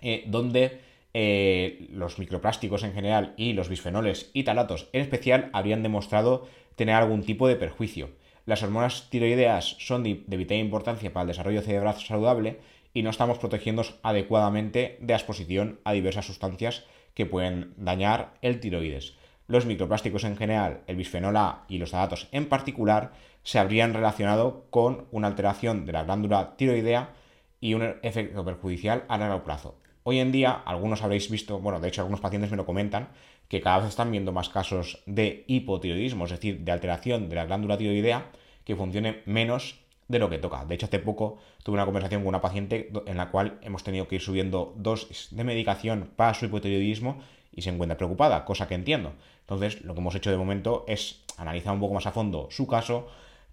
eh, 0.00 0.24
donde 0.26 0.80
eh, 1.12 1.86
los 1.92 2.18
microplásticos 2.18 2.82
en 2.82 2.94
general 2.94 3.34
y 3.36 3.52
los 3.52 3.68
bisfenoles 3.68 4.30
y 4.32 4.44
talatos 4.44 4.88
en 4.94 5.02
especial 5.02 5.50
habrían 5.52 5.82
demostrado 5.82 6.48
tener 6.76 6.94
algún 6.94 7.24
tipo 7.24 7.48
de 7.48 7.56
perjuicio. 7.56 8.10
Las 8.44 8.62
hormonas 8.62 9.10
tiroideas 9.10 9.76
son 9.80 10.04
de, 10.04 10.22
vital 10.36 10.58
importancia 10.58 11.12
para 11.12 11.22
el 11.22 11.28
desarrollo 11.28 11.62
cerebral 11.62 11.96
saludable 11.96 12.60
y 12.94 13.02
no 13.02 13.10
estamos 13.10 13.38
protegiendo 13.38 13.82
adecuadamente 14.02 14.96
de 15.00 15.14
exposición 15.14 15.80
a 15.84 15.92
diversas 15.92 16.26
sustancias 16.26 16.84
que 17.14 17.26
pueden 17.26 17.74
dañar 17.76 18.34
el 18.42 18.60
tiroides. 18.60 19.14
Los 19.48 19.66
microplásticos 19.66 20.24
en 20.24 20.36
general, 20.36 20.82
el 20.86 20.96
bisfenol 20.96 21.36
A 21.36 21.64
y 21.68 21.78
los 21.78 21.90
talatos 21.90 22.28
en 22.32 22.48
particular, 22.48 23.12
se 23.42 23.58
habrían 23.58 23.94
relacionado 23.94 24.66
con 24.70 25.06
una 25.10 25.28
alteración 25.28 25.86
de 25.86 25.92
la 25.92 26.04
glándula 26.04 26.56
tiroidea 26.56 27.14
y 27.60 27.74
un 27.74 27.96
efecto 28.02 28.44
perjudicial 28.44 29.04
a 29.08 29.18
largo 29.18 29.44
plazo. 29.44 29.76
Hoy 30.08 30.20
en 30.20 30.30
día, 30.30 30.52
algunos 30.52 31.02
habréis 31.02 31.28
visto, 31.28 31.58
bueno, 31.58 31.80
de 31.80 31.88
hecho 31.88 32.00
algunos 32.00 32.20
pacientes 32.20 32.52
me 32.52 32.56
lo 32.56 32.64
comentan, 32.64 33.08
que 33.48 33.60
cada 33.60 33.78
vez 33.78 33.88
están 33.88 34.12
viendo 34.12 34.30
más 34.30 34.48
casos 34.48 35.02
de 35.04 35.42
hipotiroidismo, 35.48 36.26
es 36.26 36.30
decir, 36.30 36.60
de 36.60 36.70
alteración 36.70 37.28
de 37.28 37.34
la 37.34 37.46
glándula 37.46 37.76
tiroidea 37.76 38.30
que 38.64 38.76
funcione 38.76 39.22
menos 39.26 39.80
de 40.06 40.20
lo 40.20 40.30
que 40.30 40.38
toca. 40.38 40.64
De 40.64 40.76
hecho, 40.76 40.86
hace 40.86 41.00
poco 41.00 41.38
tuve 41.64 41.74
una 41.74 41.84
conversación 41.84 42.20
con 42.20 42.28
una 42.28 42.40
paciente 42.40 42.92
en 43.04 43.16
la 43.16 43.32
cual 43.32 43.58
hemos 43.62 43.82
tenido 43.82 44.06
que 44.06 44.14
ir 44.14 44.20
subiendo 44.20 44.74
dosis 44.76 45.26
de 45.32 45.42
medicación 45.42 46.08
para 46.14 46.34
su 46.34 46.44
hipotiroidismo 46.44 47.18
y 47.50 47.62
se 47.62 47.70
encuentra 47.70 47.96
preocupada, 47.96 48.44
cosa 48.44 48.68
que 48.68 48.76
entiendo. 48.76 49.12
Entonces, 49.40 49.82
lo 49.82 49.94
que 49.94 50.00
hemos 50.02 50.14
hecho 50.14 50.30
de 50.30 50.36
momento 50.36 50.84
es 50.86 51.24
analizar 51.36 51.74
un 51.74 51.80
poco 51.80 51.94
más 51.94 52.06
a 52.06 52.12
fondo 52.12 52.46
su 52.52 52.68
caso, 52.68 53.08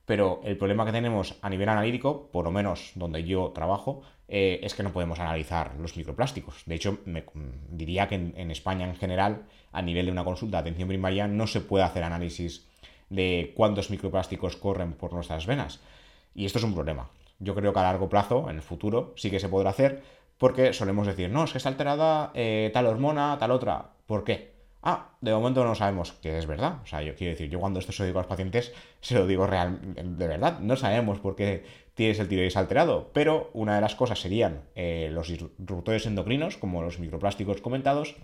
pero 0.06 0.42
el 0.44 0.58
problema 0.58 0.86
que 0.86 0.92
tenemos 0.92 1.36
a 1.42 1.50
nivel 1.50 1.70
analítico, 1.70 2.30
por 2.32 2.46
lo 2.46 2.52
menos 2.52 2.92
donde 2.96 3.24
yo 3.24 3.52
trabajo, 3.56 4.02
eh, 4.28 4.60
es 4.64 4.74
que 4.74 4.84
no 4.84 4.92
podemos 4.92 5.20
analizar 5.20 5.76
los 5.80 5.96
microplásticos. 5.96 6.64
De 6.66 6.76
hecho, 6.76 7.00
me, 7.06 7.22
mm, 7.22 7.78
diría 7.78 8.08
que 8.08 8.16
en, 8.16 8.52
España 8.52 8.86
en 8.86 8.96
general, 8.96 9.44
a 9.72 9.82
nivel 9.82 10.08
de 10.08 10.12
una 10.12 10.24
consulta 10.24 10.58
de 10.58 10.62
atención 10.62 10.88
primaria, 10.90 11.28
no 11.28 11.48
se 11.48 11.62
puede 11.62 11.86
hacer 11.86 12.04
análisis 12.04 12.68
de 13.10 13.54
cuántos 13.56 13.90
microplásticos 13.90 14.56
corren 14.58 14.94
por 14.94 15.14
nuestras 15.14 15.46
venas. 15.46 15.80
Y 16.36 16.46
esto 16.46 16.58
es 16.60 16.66
un 16.66 16.74
problema. 16.74 17.10
Yo 17.40 17.56
creo 17.56 17.74
que 17.74 17.80
a 17.80 17.84
largo 17.84 18.10
plazo, 18.10 18.50
en 18.50 18.58
el 18.58 18.62
futuro, 18.62 19.14
sí 19.16 19.30
que 19.30 19.40
se 19.40 19.50
podrá 19.50 19.70
hacer, 19.70 20.02
porque 20.38 20.74
solemos 20.74 21.08
decir, 21.08 21.30
no, 21.30 21.44
es 21.44 21.52
que 21.52 21.58
está 21.58 21.70
alterada 21.70 22.32
eh, 22.34 22.72
tal 22.74 22.88
hormona, 22.88 23.38
tal 23.40 23.52
otra. 23.52 23.92
¿Por 24.06 24.24
qué? 24.24 24.53
Ah, 24.86 25.16
de 25.22 25.32
momento 25.32 25.64
no 25.64 25.76
sabemos 25.76 26.12
que 26.12 26.38
es 26.38 26.46
verdad. 26.46 26.80
O 26.84 26.86
sea, 26.86 27.02
yo 27.02 27.16
quiero 27.16 27.32
decir, 27.32 27.50
yo 27.50 27.62
cuando 27.62 27.80
esto 27.80 27.94
se 27.94 28.04
lo 28.04 28.08
digo 28.08 28.20
a 28.20 28.24
los 28.24 28.30
pacientes, 28.30 28.74
se 29.00 29.16
lo 29.16 29.26
digo 29.26 29.48
real, 29.48 29.80
de 29.82 30.28
verdad. 30.28 30.60
No 30.60 30.76
sabemos 30.76 31.20
por 31.20 31.38
qué 31.38 31.64
tienes 31.96 32.20
el 32.20 32.28
tiroides 32.28 32.58
alterado, 32.58 33.10
pero 33.14 33.50
una 33.54 33.76
de 33.76 33.82
las 33.82 33.96
cosas 33.96 34.20
serían 34.20 34.64
eh, 34.76 35.10
los 35.14 35.30
disruptores 35.30 36.06
endocrinos, 36.06 36.58
como 36.58 36.82
los 36.82 37.00
microplásticos 37.00 37.62
comentados, 37.62 38.16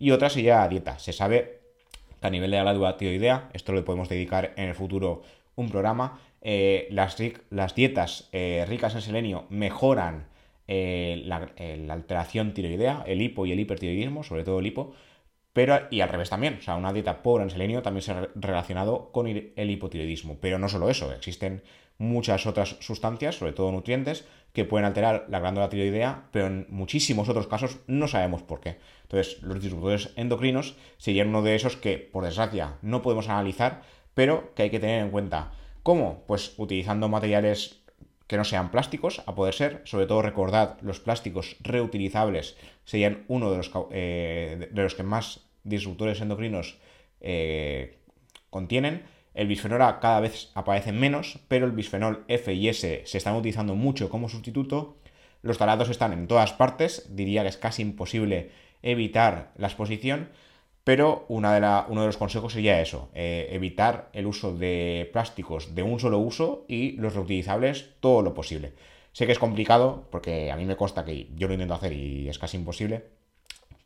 y 0.00 0.10
otra 0.10 0.30
sería 0.30 0.56
la 0.56 0.68
dieta. 0.68 0.98
Se 0.98 1.12
sabe 1.12 1.60
que 2.20 2.26
a 2.26 2.30
nivel 2.30 2.50
de 2.50 2.64
la 2.64 2.96
tiroidea, 2.96 3.48
esto 3.52 3.72
le 3.72 3.82
podemos 3.82 4.08
dedicar 4.08 4.52
en 4.56 4.68
el 4.68 4.74
futuro 4.74 5.22
un 5.54 5.70
programa, 5.70 6.20
eh, 6.42 6.88
las, 6.90 7.18
las, 7.50 7.74
dietas 7.76 8.28
eh, 8.32 8.64
ricas 8.66 8.96
en 8.96 9.02
selenio 9.02 9.44
mejoran 9.48 10.26
la 10.66 11.50
alteración 11.88 12.54
tiroidea, 12.54 13.02
el 13.06 13.22
hipo 13.22 13.44
y 13.44 13.50
el 13.50 13.58
hipertiroidismo, 13.58 14.22
sobre 14.22 14.44
todo 14.44 14.60
el 14.60 14.66
hipo, 14.68 14.94
pero, 15.52 15.80
y 15.90 16.00
al 16.00 16.08
revés 16.08 16.30
también, 16.30 16.58
o 16.60 16.62
sea, 16.62 16.76
una 16.76 16.92
dieta 16.92 17.22
pobre 17.22 17.44
en 17.44 17.50
selenio 17.50 17.82
también 17.82 18.02
se 18.02 18.12
ha 18.12 18.28
relacionado 18.34 19.10
con 19.12 19.26
el 19.26 19.70
hipotiroidismo. 19.70 20.38
Pero 20.40 20.58
no 20.58 20.68
solo 20.68 20.88
eso, 20.88 21.12
existen 21.12 21.62
muchas 21.98 22.46
otras 22.46 22.76
sustancias, 22.80 23.36
sobre 23.36 23.52
todo 23.52 23.72
nutrientes, 23.72 24.24
que 24.52 24.64
pueden 24.64 24.86
alterar 24.86 25.26
la 25.28 25.40
glándula 25.40 25.68
tiroidea, 25.68 26.28
pero 26.32 26.46
en 26.46 26.66
muchísimos 26.70 27.28
otros 27.28 27.46
casos 27.46 27.78
no 27.86 28.08
sabemos 28.08 28.42
por 28.42 28.60
qué. 28.60 28.78
Entonces, 29.02 29.42
los 29.42 29.60
disruptores 29.60 30.10
endocrinos 30.16 30.76
serían 30.98 31.28
uno 31.28 31.42
de 31.42 31.54
esos 31.54 31.76
que, 31.76 31.98
por 31.98 32.24
desgracia, 32.24 32.78
no 32.82 33.02
podemos 33.02 33.28
analizar, 33.28 33.82
pero 34.14 34.54
que 34.54 34.64
hay 34.64 34.70
que 34.70 34.80
tener 34.80 35.02
en 35.02 35.10
cuenta. 35.10 35.52
¿Cómo? 35.82 36.24
Pues 36.26 36.54
utilizando 36.58 37.08
materiales 37.08 37.79
que 38.30 38.36
no 38.36 38.44
sean 38.44 38.70
plásticos, 38.70 39.24
a 39.26 39.34
poder 39.34 39.54
ser. 39.54 39.82
Sobre 39.86 40.06
todo 40.06 40.22
recordad, 40.22 40.78
los 40.82 41.00
plásticos 41.00 41.56
reutilizables 41.62 42.56
serían 42.84 43.24
uno 43.26 43.50
de 43.50 43.56
los, 43.56 43.72
eh, 43.90 44.68
de 44.70 44.82
los 44.82 44.94
que 44.94 45.02
más 45.02 45.40
disruptores 45.64 46.20
endocrinos 46.20 46.78
eh, 47.20 47.98
contienen. 48.48 49.02
El 49.34 49.48
bisfenol 49.48 49.82
A 49.82 49.98
cada 49.98 50.20
vez 50.20 50.52
aparece 50.54 50.92
menos, 50.92 51.40
pero 51.48 51.66
el 51.66 51.72
bisfenol 51.72 52.24
F 52.28 52.54
y 52.54 52.68
S 52.68 53.02
se 53.04 53.18
están 53.18 53.34
utilizando 53.34 53.74
mucho 53.74 54.08
como 54.08 54.28
sustituto. 54.28 54.98
Los 55.42 55.58
talatos 55.58 55.88
están 55.88 56.12
en 56.12 56.28
todas 56.28 56.52
partes, 56.52 57.08
diría 57.16 57.42
que 57.42 57.48
es 57.48 57.56
casi 57.56 57.82
imposible 57.82 58.52
evitar 58.80 59.50
la 59.56 59.66
exposición. 59.66 60.28
Pero 60.84 61.26
uno 61.28 61.52
de 61.52 61.60
los 61.60 62.16
consejos 62.16 62.54
sería 62.54 62.80
eso, 62.80 63.10
eh, 63.14 63.48
evitar 63.52 64.08
el 64.12 64.26
uso 64.26 64.56
de 64.56 65.08
plásticos 65.12 65.74
de 65.74 65.82
un 65.82 66.00
solo 66.00 66.18
uso 66.18 66.64
y 66.68 66.92
los 66.92 67.14
reutilizables 67.14 67.90
todo 68.00 68.22
lo 68.22 68.34
posible. 68.34 68.72
Sé 69.12 69.26
que 69.26 69.32
es 69.32 69.38
complicado, 69.38 70.06
porque 70.10 70.50
a 70.50 70.56
mí 70.56 70.64
me 70.64 70.76
consta 70.76 71.04
que 71.04 71.28
yo 71.34 71.48
lo 71.48 71.54
intento 71.54 71.74
hacer 71.74 71.92
y 71.92 72.28
es 72.28 72.38
casi 72.38 72.56
imposible, 72.56 73.04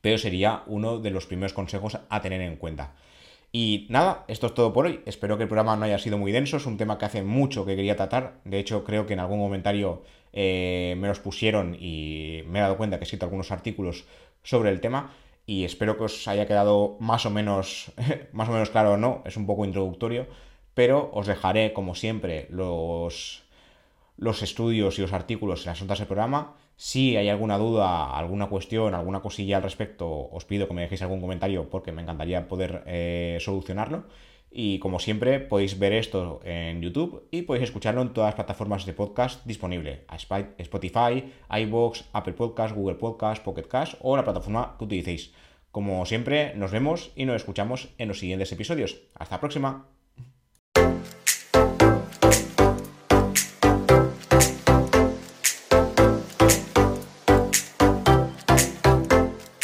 pero 0.01 0.19
sería 0.19 0.63
uno 0.67 0.99
de 0.99 1.11
los 1.11 1.27
primeros 1.27 1.55
consejos 1.55 1.99
a 2.09 2.21
tener 2.21 2.41
en 2.43 2.57
cuenta. 2.57 2.95
Y 3.51 3.87
nada, 3.89 4.25
esto 4.27 4.49
es 4.49 4.55
todo 4.55 4.73
por 4.73 4.87
hoy. 4.87 5.01
Espero 5.07 5.37
que 5.37 5.45
el 5.45 5.49
programa 5.49 5.77
no 5.77 5.85
haya 5.85 6.01
sido 6.01 6.19
muy 6.19 6.33
denso. 6.33 6.57
Es 6.57 6.67
un 6.67 6.77
tema 6.77 6.99
que 6.99 7.05
hace 7.05 7.23
mucho 7.23 7.65
que 7.65 7.77
quería 7.77 7.95
tratar. 7.95 8.41
De 8.45 8.59
hecho, 8.59 8.83
creo 8.83 9.07
que 9.07 9.13
en 9.13 9.21
algún 9.21 9.41
comentario 9.41 10.03
eh, 10.33 10.97
me 10.99 11.07
los 11.07 11.21
pusieron 11.21 11.77
y 11.79 12.43
me 12.49 12.59
he 12.59 12.63
dado 12.63 12.77
cuenta 12.77 12.99
que 12.99 13.05
he 13.05 13.07
escrito 13.07 13.27
algunos 13.27 13.53
artículos 13.53 14.07
sobre 14.43 14.71
el 14.71 14.81
tema. 14.81 15.15
Y 15.47 15.65
espero 15.65 15.97
que 15.97 16.05
os 16.05 16.27
haya 16.29 16.47
quedado 16.47 16.97
más 17.01 17.27
o 17.27 17.31
menos, 17.31 17.93
más 18.33 18.49
o 18.49 18.53
menos 18.53 18.71
claro 18.71 18.93
o 18.93 18.97
no. 18.97 19.23
Es 19.25 19.37
un 19.37 19.47
poco 19.47 19.65
introductorio. 19.65 20.27
Pero 20.75 21.11
os 21.13 21.27
dejaré, 21.27 21.73
como 21.73 21.95
siempre, 21.95 22.47
los, 22.51 23.45
los 24.17 24.43
estudios 24.43 24.99
y 24.99 25.03
los 25.03 25.13
artículos 25.13 25.61
en 25.61 25.71
las 25.71 25.81
notas 25.83 25.99
del 25.99 26.09
programa. 26.09 26.55
Si 26.77 27.17
hay 27.17 27.29
alguna 27.29 27.59
duda, 27.59 28.17
alguna 28.17 28.49
cuestión, 28.49 28.95
alguna 28.95 29.21
cosilla 29.21 29.59
al 29.59 29.63
respecto, 29.63 30.29
os 30.33 30.45
pido 30.45 30.67
que 30.67 30.75
me 30.75 30.83
dejéis 30.83 31.03
algún 31.03 31.21
comentario 31.21 31.71
porque 31.71 31.93
me 31.93 32.03
encantaría 32.03 32.49
poder 32.49 32.83
eh, 32.87 33.39
solucionarlo. 33.41 34.05
Y 34.57 34.79
como 34.79 35.01
siempre, 35.01 35.41
podéis 35.41 35.81
ver 35.81 35.93
esto 35.93 36.41
en 36.45 36.81
YouTube 36.81 37.27
y 37.33 37.43
podéis 37.43 37.65
escucharlo 37.65 38.03
en 38.03 38.13
todas 38.13 38.29
las 38.29 38.35
plataformas 38.37 38.87
de 38.87 38.93
podcast 38.93 39.45
disponibles: 39.45 40.03
Spotify, 40.59 41.25
iBox, 41.51 42.05
Apple 42.13 42.35
Podcast, 42.35 42.73
Google 42.73 42.95
Podcast, 42.95 43.43
Pocket 43.43 43.67
Cast 43.67 43.95
o 44.01 44.17
la 44.17 44.23
plataforma 44.23 44.77
que 44.79 44.85
utilicéis. 44.85 45.35
Como 45.73 46.07
siempre, 46.07 46.55
nos 46.55 46.71
vemos 46.71 47.11
y 47.17 47.25
nos 47.25 47.35
escuchamos 47.35 47.89
en 47.99 48.07
los 48.07 48.21
siguientes 48.21 48.53
episodios. 48.53 49.01
Hasta 49.17 49.35
la 49.35 49.41
próxima. 49.41 49.89